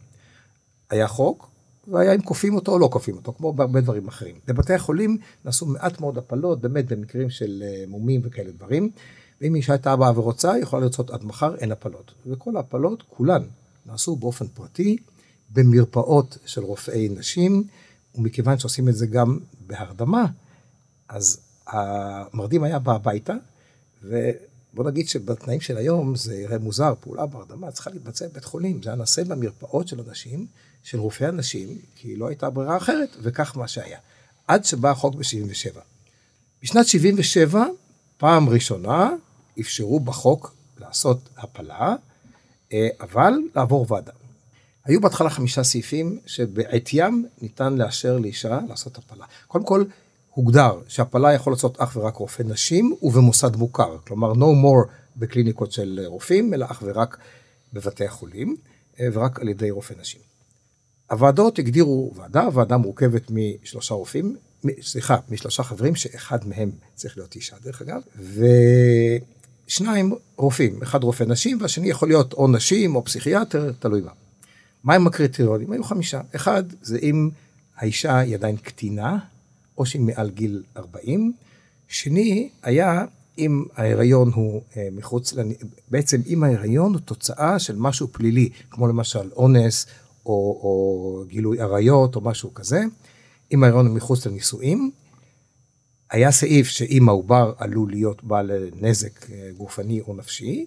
היה 0.89 1.07
חוק, 1.07 1.49
והיה 1.87 2.15
אם 2.15 2.21
כופים 2.21 2.55
אותו 2.55 2.71
או 2.71 2.79
לא 2.79 2.89
כופים 2.91 3.15
אותו, 3.15 3.33
כמו 3.33 3.53
בהרבה 3.53 3.81
דברים 3.81 4.07
אחרים. 4.07 4.35
בבתי 4.47 4.73
החולים 4.73 5.17
נעשו 5.45 5.65
מעט 5.65 6.01
מאוד 6.01 6.17
הפלות, 6.17 6.61
באמת 6.61 6.91
במקרים 6.91 7.29
של 7.29 7.63
אה, 7.65 7.83
מומים 7.87 8.21
וכאלה 8.23 8.51
דברים, 8.51 8.89
ואם 9.41 9.55
אישה 9.55 9.73
הייתה 9.73 9.95
באה 9.95 10.19
ורוצה, 10.19 10.51
היא 10.51 10.63
יכולה 10.63 10.81
לרצות 10.81 11.09
עד 11.09 11.23
מחר, 11.23 11.55
אין 11.55 11.71
הפלות. 11.71 12.13
וכל 12.25 12.57
ההפלות, 12.57 13.03
כולן, 13.09 13.43
נעשו 13.85 14.15
באופן 14.15 14.47
פרטי, 14.47 14.97
במרפאות 15.49 16.37
של 16.45 16.63
רופאי 16.63 17.09
נשים, 17.09 17.63
ומכיוון 18.15 18.59
שעושים 18.59 18.89
את 18.89 18.95
זה 18.95 19.07
גם 19.07 19.39
בהרדמה, 19.67 20.25
אז 21.09 21.39
המרדים 21.67 22.63
היה 22.63 22.79
בא 22.79 22.95
הביתה, 22.95 23.33
ובוא 24.03 24.85
נגיד 24.85 25.07
שבתנאים 25.07 25.61
של 25.61 25.77
היום 25.77 26.15
זה 26.15 26.35
יראה 26.35 26.57
מוזר, 26.57 26.93
פעולה 26.99 27.25
בהרדמה 27.25 27.71
צריכה 27.71 27.89
להתבצע 27.89 28.27
בבית 28.27 28.45
חולים, 28.45 28.83
זה 28.83 28.89
היה 28.89 28.97
נעשה 28.97 29.23
במרפאות 29.23 29.87
של 29.87 30.01
אנשים, 30.01 30.47
של 30.83 30.99
רופאי 30.99 31.27
הנשים, 31.27 31.77
כי 31.95 32.15
לא 32.15 32.27
הייתה 32.27 32.49
ברירה 32.49 32.77
אחרת, 32.77 33.17
וכך 33.21 33.57
מה 33.57 33.67
שהיה. 33.67 33.99
עד 34.47 34.65
שבא 34.65 34.91
החוק 34.91 35.15
ב-77. 35.15 35.79
בשנת 36.63 36.87
77, 36.87 37.65
פעם 38.17 38.49
ראשונה, 38.49 39.09
אפשרו 39.59 39.99
בחוק 39.99 40.55
לעשות 40.79 41.29
הפלה, 41.37 41.95
אה, 42.73 42.87
אבל 42.99 43.33
לעבור 43.55 43.85
ועדה. 43.89 44.11
היו 44.87 45.01
בהתחלה 45.01 45.29
חמישה 45.29 45.63
סעיפים 45.63 46.19
שבעטיים 46.25 47.25
ניתן 47.41 47.73
לאשר 47.73 48.17
לאישה 48.17 48.59
לעשות 48.69 48.97
הפלה. 48.97 49.25
קודם 49.47 49.65
כל, 49.65 49.83
הוגדר 50.33 50.79
שהפלה 50.87 51.33
יכול 51.33 51.53
לעשות 51.53 51.81
אך 51.81 51.97
ורק 51.97 52.15
רופא 52.15 52.43
נשים 52.43 52.95
ובמוסד 53.01 53.55
מוכר, 53.55 53.97
כלומר 54.07 54.31
no 54.31 54.35
more 54.35 54.89
בקליניקות 55.17 55.71
של 55.71 55.99
רופאים, 56.05 56.53
אלא 56.53 56.65
אך 56.65 56.83
ורק 56.85 57.17
בבתי 57.73 58.05
החולים, 58.05 58.55
אה, 58.99 59.07
ורק 59.13 59.39
על 59.39 59.49
ידי 59.49 59.71
רופא 59.71 59.93
נשים. 59.99 60.21
הוועדות 61.11 61.59
הגדירו 61.59 62.11
ועדה, 62.15 62.47
ועדה 62.53 62.77
מורכבת 62.77 63.31
משלושה 63.31 63.93
רופאים, 63.93 64.35
סליחה, 64.81 65.17
משלושה 65.29 65.63
חברים, 65.63 65.95
שאחד 65.95 66.47
מהם 66.47 66.71
צריך 66.95 67.17
להיות 67.17 67.35
אישה 67.35 67.55
דרך 67.63 67.81
אגב, 67.81 68.01
ושניים 69.67 70.15
רופאים, 70.37 70.83
אחד 70.83 71.03
רופא 71.03 71.23
נשים 71.23 71.57
והשני 71.61 71.89
יכול 71.89 72.07
להיות 72.07 72.33
או 72.33 72.47
נשים 72.47 72.95
או 72.95 73.05
פסיכיאטר, 73.05 73.71
תלוי 73.79 74.01
מה. 74.01 74.11
מהם 74.87 75.07
הקריטריונים? 75.07 75.71
היו 75.71 75.83
חמישה. 75.83 76.21
אחד, 76.35 76.63
זה 76.81 76.99
אם 77.01 77.29
האישה 77.77 78.17
היא 78.17 78.35
עדיין 78.35 78.57
קטינה, 78.57 79.17
או 79.77 79.85
שהיא 79.85 80.01
מעל 80.01 80.29
גיל 80.29 80.63
40. 80.77 81.33
שני, 81.87 82.49
היה 82.63 83.05
אם 83.37 83.65
ההיריון 83.75 84.31
הוא 84.33 84.61
אה, 84.77 84.87
מחוץ, 84.91 85.33
לנ... 85.33 85.51
בעצם 85.91 86.21
אם 86.27 86.43
ההיריון 86.43 86.93
הוא 86.93 87.01
תוצאה 87.01 87.59
של 87.59 87.75
משהו 87.75 88.07
פלילי, 88.07 88.49
כמו 88.71 88.87
למשל 88.87 89.31
אונס, 89.35 89.85
או, 90.25 90.31
או 90.31 91.23
גילוי 91.27 91.61
עריות, 91.61 92.15
או 92.15 92.21
משהו 92.21 92.53
כזה. 92.53 92.83
אם 93.51 93.63
ההיריון 93.63 93.87
הוא 93.87 93.95
מחוץ 93.95 94.25
לנישואים, 94.25 94.91
היה 96.11 96.31
סעיף 96.31 96.67
שאם 96.67 97.09
העובר 97.09 97.53
עלול 97.57 97.89
להיות 97.89 98.23
בעל 98.23 98.51
נזק 98.81 99.31
אה, 99.31 99.49
גופני 99.57 100.01
או 100.01 100.13
נפשי, 100.15 100.65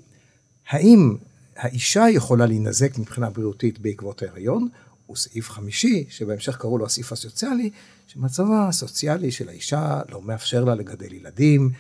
האם 0.68 1.16
האישה 1.60 2.04
יכולה 2.10 2.46
להינזק 2.46 2.98
מבחינה 2.98 3.30
בריאותית 3.30 3.78
בעקבות 3.78 4.22
ההיריון, 4.22 4.68
הוא 5.06 5.16
סעיף 5.16 5.50
חמישי, 5.50 6.04
שבהמשך 6.08 6.56
קראו 6.56 6.78
לו 6.78 6.86
הסעיף 6.86 7.12
הסוציאלי, 7.12 7.70
שמצבה 8.06 8.68
הסוציאלי 8.68 9.30
של 9.30 9.48
האישה 9.48 10.00
לא 10.10 10.22
מאפשר 10.22 10.64
לה 10.64 10.74
לגדל 10.74 11.12
ילדים, 11.12 11.70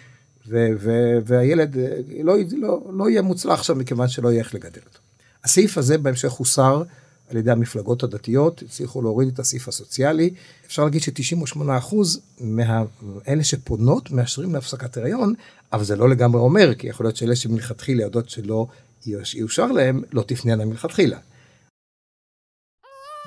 ו- 0.48 0.68
ו- 0.80 1.18
והילד 1.24 1.78
אה, 1.78 1.98
לא, 2.24 2.34
לא, 2.52 2.80
לא 2.92 3.10
יהיה 3.10 3.22
מוצלח 3.22 3.62
שם 3.62 3.78
מכיוון 3.78 4.08
שלא 4.08 4.28
יהיה 4.28 4.38
איך 4.38 4.54
לגדל 4.54 4.80
אותו. 4.86 4.98
הסעיף 5.44 5.78
הזה 5.78 5.98
בהמשך 5.98 6.32
הוסר 6.32 6.82
על 7.30 7.36
ידי 7.36 7.50
המפלגות 7.50 8.02
הדתיות, 8.02 8.62
הצליחו 8.62 9.02
להוריד 9.02 9.28
את 9.28 9.38
הסעיף 9.38 9.68
הסוציאלי. 9.68 10.30
אפשר 10.66 10.84
להגיד 10.84 11.02
ש-98% 11.02 11.94
מאלה 12.40 13.44
שפונות 13.44 14.10
מאשרים 14.10 14.54
להפסקת 14.54 14.96
הריון, 14.96 15.34
אבל 15.72 15.84
זה 15.84 15.96
לא 15.96 16.08
לגמרי 16.08 16.40
אומר, 16.40 16.74
כי 16.74 16.86
יכול 16.86 17.06
להיות 17.06 17.16
שאלה 17.16 17.36
שמלכתחילה 17.36 18.02
יודעות 18.02 18.30
שלא 18.30 18.66
יאושר 19.06 19.66
להם, 19.66 20.02
לא 20.12 20.22
תפנינה 20.22 20.64
מלכתחילה. 20.64 21.18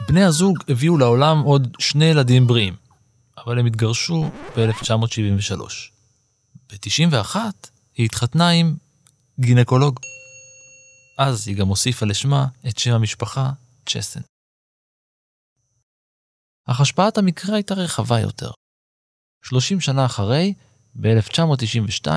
בני 0.08 0.24
הזוג 0.24 0.58
הביאו 0.68 0.98
לעולם 0.98 1.40
עוד 1.40 1.78
שני 1.80 2.06
ילדים 2.06 2.48
בריאים, 2.48 2.76
אבל 3.38 3.60
הם 3.60 3.66
התגרשו 3.66 4.30
ב-1973. 4.58 5.62
ב-91 6.70 7.36
היא 7.96 8.06
התחתנה 8.06 8.50
עם 8.50 8.76
גינקולוג. 9.40 10.00
אז 11.18 11.48
היא 11.48 11.58
גם 11.58 11.68
הוסיפה 11.68 12.06
לשמה 12.06 12.46
את 12.68 12.78
שם 12.78 12.92
המשפחה 12.92 13.52
צ'סן. 13.86 14.20
אך 16.66 16.82
השפעת 16.82 17.18
המקרה 17.18 17.56
הייתה 17.56 17.74
רחבה 17.74 18.20
יותר. 18.20 18.52
30 19.46 19.80
שנה 19.80 20.06
אחרי, 20.06 20.54
ב-1992, 20.96 22.08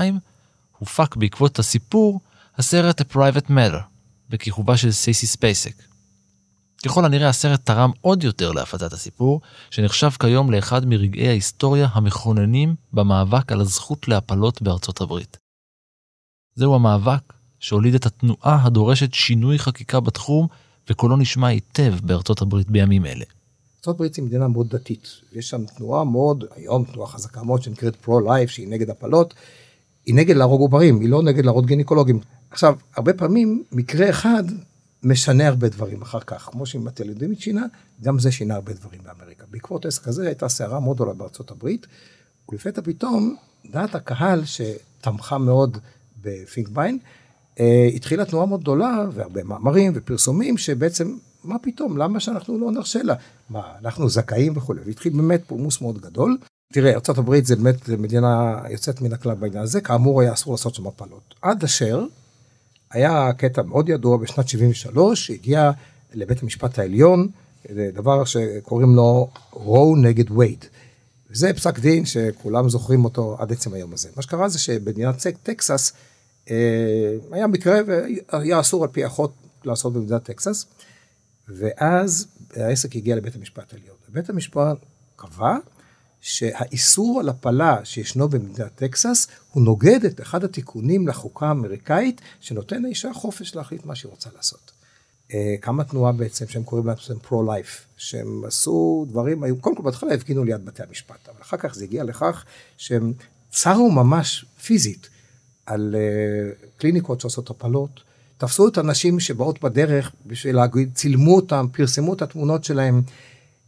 הופק 0.77 1.15
בעקבות 1.15 1.59
הסיפור 1.59 2.21
הסרט 2.57 3.01
A 3.01 3.03
Private 3.13 3.49
Matter, 3.49 3.81
בכיכובה 4.29 4.77
של 4.77 4.91
סייסי 4.91 5.27
ספייסק. 5.27 5.83
ככל 6.85 7.05
הנראה 7.05 7.29
הסרט 7.29 7.65
תרם 7.65 7.91
עוד 8.01 8.23
יותר 8.23 8.51
להפצת 8.51 8.93
הסיפור, 8.93 9.41
שנחשב 9.71 10.09
כיום 10.09 10.51
לאחד 10.51 10.85
מרגעי 10.85 11.27
ההיסטוריה 11.27 11.87
המכוננים 11.91 12.75
במאבק 12.93 13.51
על 13.51 13.61
הזכות 13.61 14.07
להפלות 14.07 14.61
בארצות 14.61 15.01
הברית. 15.01 15.37
זהו 16.55 16.75
המאבק 16.75 17.33
שהוליד 17.59 17.95
את 17.95 18.05
התנועה 18.05 18.65
הדורשת 18.65 19.13
שינוי 19.13 19.59
חקיקה 19.59 19.99
בתחום, 19.99 20.47
וקולו 20.89 21.17
נשמע 21.17 21.47
היטב 21.47 21.93
בארצות 22.03 22.41
הברית 22.41 22.69
בימים 22.69 23.05
אלה. 23.05 23.25
ארצות 23.77 23.95
הברית 23.95 24.15
היא 24.15 24.25
מדינה 24.25 24.47
מאוד 24.47 24.69
דתית, 24.69 25.07
יש 25.33 25.49
שם 25.49 25.65
תנועה 25.65 26.03
מאוד, 26.03 26.43
היום 26.55 26.85
תנועה 26.85 27.07
חזקה 27.07 27.43
מאוד 27.43 27.63
שנקראת 27.63 27.95
פרו-לייף, 27.95 28.49
שהיא 28.49 28.67
נגד 28.67 28.89
הפלות, 28.89 29.33
היא 30.05 30.15
נגד 30.15 30.35
להרוג 30.35 30.61
עוברים, 30.61 30.99
היא 30.99 31.09
לא 31.09 31.23
נגד 31.23 31.45
להרוג 31.45 31.65
גינקולוגים. 31.65 32.19
עכשיו, 32.51 32.75
הרבה 32.95 33.13
פעמים 33.13 33.63
מקרה 33.71 34.09
אחד 34.09 34.43
משנה 35.03 35.47
הרבה 35.47 35.69
דברים 35.69 36.01
אחר 36.01 36.19
כך, 36.19 36.49
כמו 36.51 36.65
שעם 36.65 36.87
הטלדימית 36.87 37.41
שינה, 37.41 37.65
גם 38.01 38.19
זה 38.19 38.31
שינה 38.31 38.55
הרבה 38.55 38.73
דברים 38.73 38.99
באמריקה. 39.03 39.45
בעקבות 39.51 39.85
עסק 39.85 40.07
הזה 40.07 40.27
הייתה 40.27 40.49
סערה 40.49 40.79
מאוד 40.79 40.95
גדולה 40.95 41.13
בארצות 41.13 41.51
הברית, 41.51 41.87
ולפתע 42.49 42.81
פתאום 42.81 43.35
דעת 43.71 43.95
הקהל 43.95 44.43
שתמכה 44.45 45.37
מאוד 45.37 45.77
בפינקביין, 46.21 46.97
אה, 47.59 47.89
התחילה 47.95 48.25
תנועה 48.25 48.45
מאוד 48.45 48.61
גדולה 48.61 49.05
והרבה 49.13 49.43
מאמרים 49.43 49.91
ופרסומים 49.95 50.57
שבעצם 50.57 51.17
מה 51.43 51.59
פתאום? 51.59 51.97
למה 51.97 52.19
שאנחנו 52.19 52.59
לא 52.59 52.71
נרשה 52.71 53.03
לה? 53.03 53.15
מה 53.49 53.61
אנחנו 53.81 54.09
זכאים 54.09 54.57
וכולי 54.57 54.81
והתחיל 54.85 55.13
באמת 55.13 55.41
פולמוס 55.47 55.81
מאוד 55.81 56.01
גדול. 56.01 56.37
תראה 56.73 56.91
ארה"ב 56.91 57.43
זה 57.43 57.55
באמת 57.55 57.89
מדינה 57.89 58.61
יוצאת 58.69 59.01
מן 59.01 59.13
הכלל 59.13 59.35
בעניין 59.35 59.63
הזה. 59.63 59.81
כאמור 59.81 60.21
היה 60.21 60.33
אסור 60.33 60.53
לעשות 60.53 60.75
שם 60.75 60.87
הפלות. 60.87 61.35
עד 61.41 61.63
אשר 61.63 62.05
היה 62.91 63.33
קטע 63.37 63.61
מאוד 63.61 63.89
ידוע 63.89 64.17
בשנת 64.17 64.47
73 64.47 65.27
שהגיע 65.27 65.71
לבית 66.13 66.43
המשפט 66.43 66.79
העליון 66.79 67.27
דבר 67.71 68.25
שקוראים 68.25 68.95
לו 68.95 69.29
רו 69.51 69.95
נגד 69.95 70.31
וייד. 70.31 70.65
וזה 71.29 71.53
פסק 71.53 71.79
דין 71.79 72.05
שכולם 72.05 72.69
זוכרים 72.69 73.05
אותו 73.05 73.35
עד 73.39 73.51
עצם 73.51 73.73
היום 73.73 73.93
הזה. 73.93 74.09
מה 74.15 74.21
שקרה 74.21 74.49
זה 74.49 74.59
שבמדינת 74.59 75.27
טקסס 75.43 75.93
אה, 76.49 77.15
היה 77.31 77.47
מקרה 77.47 77.79
והיה 77.87 78.59
אסור 78.59 78.83
על 78.83 78.89
פי 78.89 79.03
החוק 79.03 79.31
לעשות 79.63 79.93
במדינת 79.93 80.23
טקסס, 80.23 80.65
ואז 81.47 82.27
העסק 82.55 82.95
הגיע 82.95 83.15
לבית 83.15 83.35
המשפט 83.35 83.73
העליון. 83.73 83.95
בית 84.09 84.29
המשפט 84.29 84.77
קבע 85.15 85.57
שהאיסור 86.21 87.19
על 87.19 87.29
הפלה 87.29 87.77
שישנו 87.83 88.29
במדינת 88.29 88.75
טקסס, 88.75 89.27
הוא 89.51 89.63
נוגד 89.63 90.05
את 90.05 90.21
אחד 90.21 90.43
התיקונים 90.43 91.07
לחוקה 91.07 91.47
האמריקאית, 91.47 92.21
שנותן 92.39 92.81
לאישה 92.81 93.13
חופש 93.13 93.55
להחליט 93.55 93.85
מה 93.85 93.95
שהיא 93.95 94.09
רוצה 94.09 94.29
לעשות. 94.35 94.71
קמה 95.59 95.83
אה, 95.83 95.87
תנועה 95.87 96.11
בעצם 96.11 96.47
שהם 96.47 96.63
קוראים 96.63 96.87
לעצמם 96.87 97.19
פרו-לייף, 97.19 97.85
שהם 97.97 98.43
עשו 98.45 99.05
דברים, 99.09 99.43
היו, 99.43 99.57
קודם 99.57 99.75
כל 99.75 99.83
בהתחלה 99.83 100.13
הפגינו 100.13 100.43
ליד 100.43 100.65
בתי 100.65 100.83
המשפט, 100.83 101.29
אבל 101.29 101.41
אחר 101.41 101.57
כך 101.57 101.75
זה 101.75 101.83
הגיע 101.83 102.03
לכך 102.03 102.45
שהם 102.77 103.13
צרו 103.49 103.91
ממש 103.91 104.45
פיזית 104.65 105.09
על 105.65 105.95
uh, 105.95 106.65
קליניקות 106.77 107.21
שעושות 107.21 107.49
הפלות, 107.49 107.99
תפסו 108.37 108.67
את 108.67 108.77
הנשים 108.77 109.19
שבאות 109.19 109.61
בדרך 109.61 110.11
בשביל 110.25 110.55
להגיד, 110.55 110.91
צילמו 110.93 111.35
אותם, 111.35 111.67
פרסמו 111.71 112.13
את 112.13 112.21
התמונות 112.21 112.63
שלהם. 112.63 113.01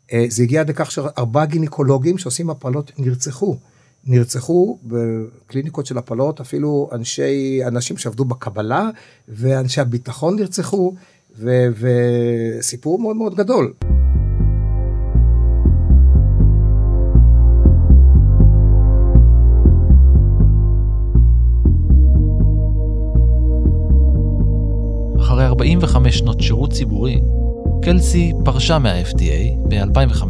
Uh, 0.09 0.11
זה 0.29 0.43
הגיע 0.43 0.61
עד 0.61 0.69
לכך 0.69 0.91
שארבעה 0.91 1.45
גינקולוגים 1.45 2.17
שעושים 2.17 2.49
הפלות 2.49 2.91
נרצחו. 2.97 3.57
נרצחו 4.05 4.79
בקליניקות 4.83 5.85
של 5.85 5.97
הפלות, 5.97 6.39
אפילו 6.39 6.89
אנשי, 6.91 7.59
אנשים 7.67 7.97
שעבדו 7.97 8.25
בקבלה 8.25 8.89
ואנשי 9.27 9.81
הביטחון 9.81 10.35
נרצחו, 10.35 10.93
ו, 11.37 11.65
וסיפור 12.59 12.99
מאוד 12.99 13.15
מאוד 13.15 13.35
גדול. 13.35 13.73
אחרי 25.19 25.45
45 25.45 26.17
שנות 26.17 26.41
שירות 26.41 26.73
ציבורי, 26.73 27.21
קלסי 27.83 28.33
פרשה 28.45 28.79
מה-FDA 28.79 29.67
ב-2005 29.69 30.23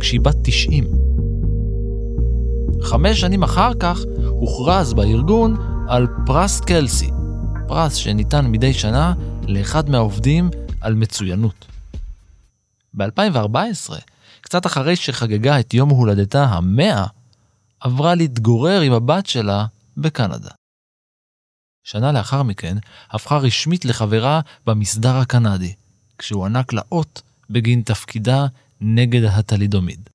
כשהיא 0.00 0.20
בת 0.20 0.36
90. 0.44 0.84
חמש 2.82 3.20
שנים 3.20 3.42
אחר 3.42 3.74
כך 3.80 3.98
הוכרז 4.28 4.94
בארגון 4.94 5.56
על 5.88 6.06
פרס 6.26 6.60
קלסי, 6.60 7.10
פרס 7.68 7.94
שניתן 7.94 8.46
מדי 8.46 8.74
שנה 8.74 9.14
לאחד 9.48 9.90
מהעובדים 9.90 10.50
על 10.80 10.94
מצוינות. 10.94 11.66
ב-2014, 12.94 13.94
קצת 14.40 14.66
אחרי 14.66 14.96
שחגגה 14.96 15.60
את 15.60 15.74
יום 15.74 15.90
הולדתה 15.90 16.44
המאה, 16.44 17.06
עברה 17.80 18.14
להתגורר 18.14 18.80
עם 18.80 18.92
הבת 18.92 19.26
שלה 19.26 19.66
בקנדה. 19.96 20.50
שנה 21.84 22.12
לאחר 22.12 22.42
מכן 22.42 22.76
הפכה 23.10 23.36
רשמית 23.36 23.84
לחברה 23.84 24.40
במסדר 24.66 25.16
הקנדי, 25.16 25.74
כשהוענק 26.18 26.72
לה 26.72 26.82
אות 26.92 27.22
בגין 27.50 27.82
תפקידה 27.82 28.46
נגד 28.80 29.24
הטלידומיד. 29.24 30.08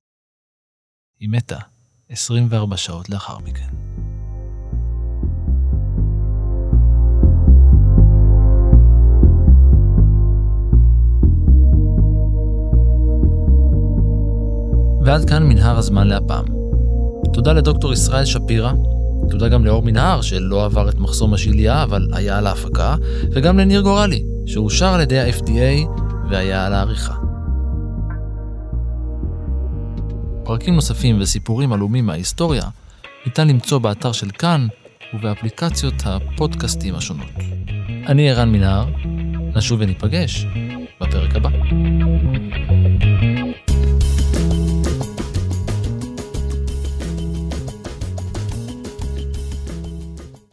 היא 1.20 1.28
מתה 1.28 1.58
24 2.08 2.76
שעות 2.76 3.08
לאחר 3.08 3.38
מכן. 3.38 3.68
ועד 15.04 15.28
כאן 15.28 15.42
מנהר 15.42 15.78
הזמן 15.78 16.06
להפעם. 16.06 16.44
תודה 17.32 17.52
לדוקטור 17.52 17.92
ישראל 17.92 18.24
שפירא, 18.24 18.72
תודה 19.30 19.48
גם 19.48 19.64
לאור 19.64 19.82
מנהר 19.82 20.20
שלא 20.20 20.64
עבר 20.64 20.88
את 20.88 20.94
מחסום 20.94 21.34
השיליה 21.34 21.82
אבל 21.82 22.08
היה 22.12 22.38
על 22.38 22.46
ההפקה, 22.46 22.96
וגם 23.32 23.58
לניר 23.58 23.80
גורלי 23.80 24.24
שאושר 24.48 24.86
על 24.86 25.00
ידי 25.00 25.20
ה-FDA 25.20 25.88
והיה 26.30 26.66
על 26.66 26.72
העריכה. 26.72 27.14
פרקים 30.44 30.74
נוספים 30.74 31.20
וסיפורים 31.20 31.72
עלומים 31.72 32.06
מההיסטוריה 32.06 32.62
ניתן 33.26 33.48
למצוא 33.48 33.78
באתר 33.78 34.12
של 34.12 34.30
כאן 34.30 34.66
ובאפליקציות 35.14 35.94
הפודקאסטים 36.04 36.94
השונות. 36.94 37.30
אני 38.06 38.30
ערן 38.30 38.52
מנהר, 38.52 38.86
נשוב 39.56 39.80
וניפגש 39.80 40.46
בפרק 41.00 41.36
הבא. 41.36 41.50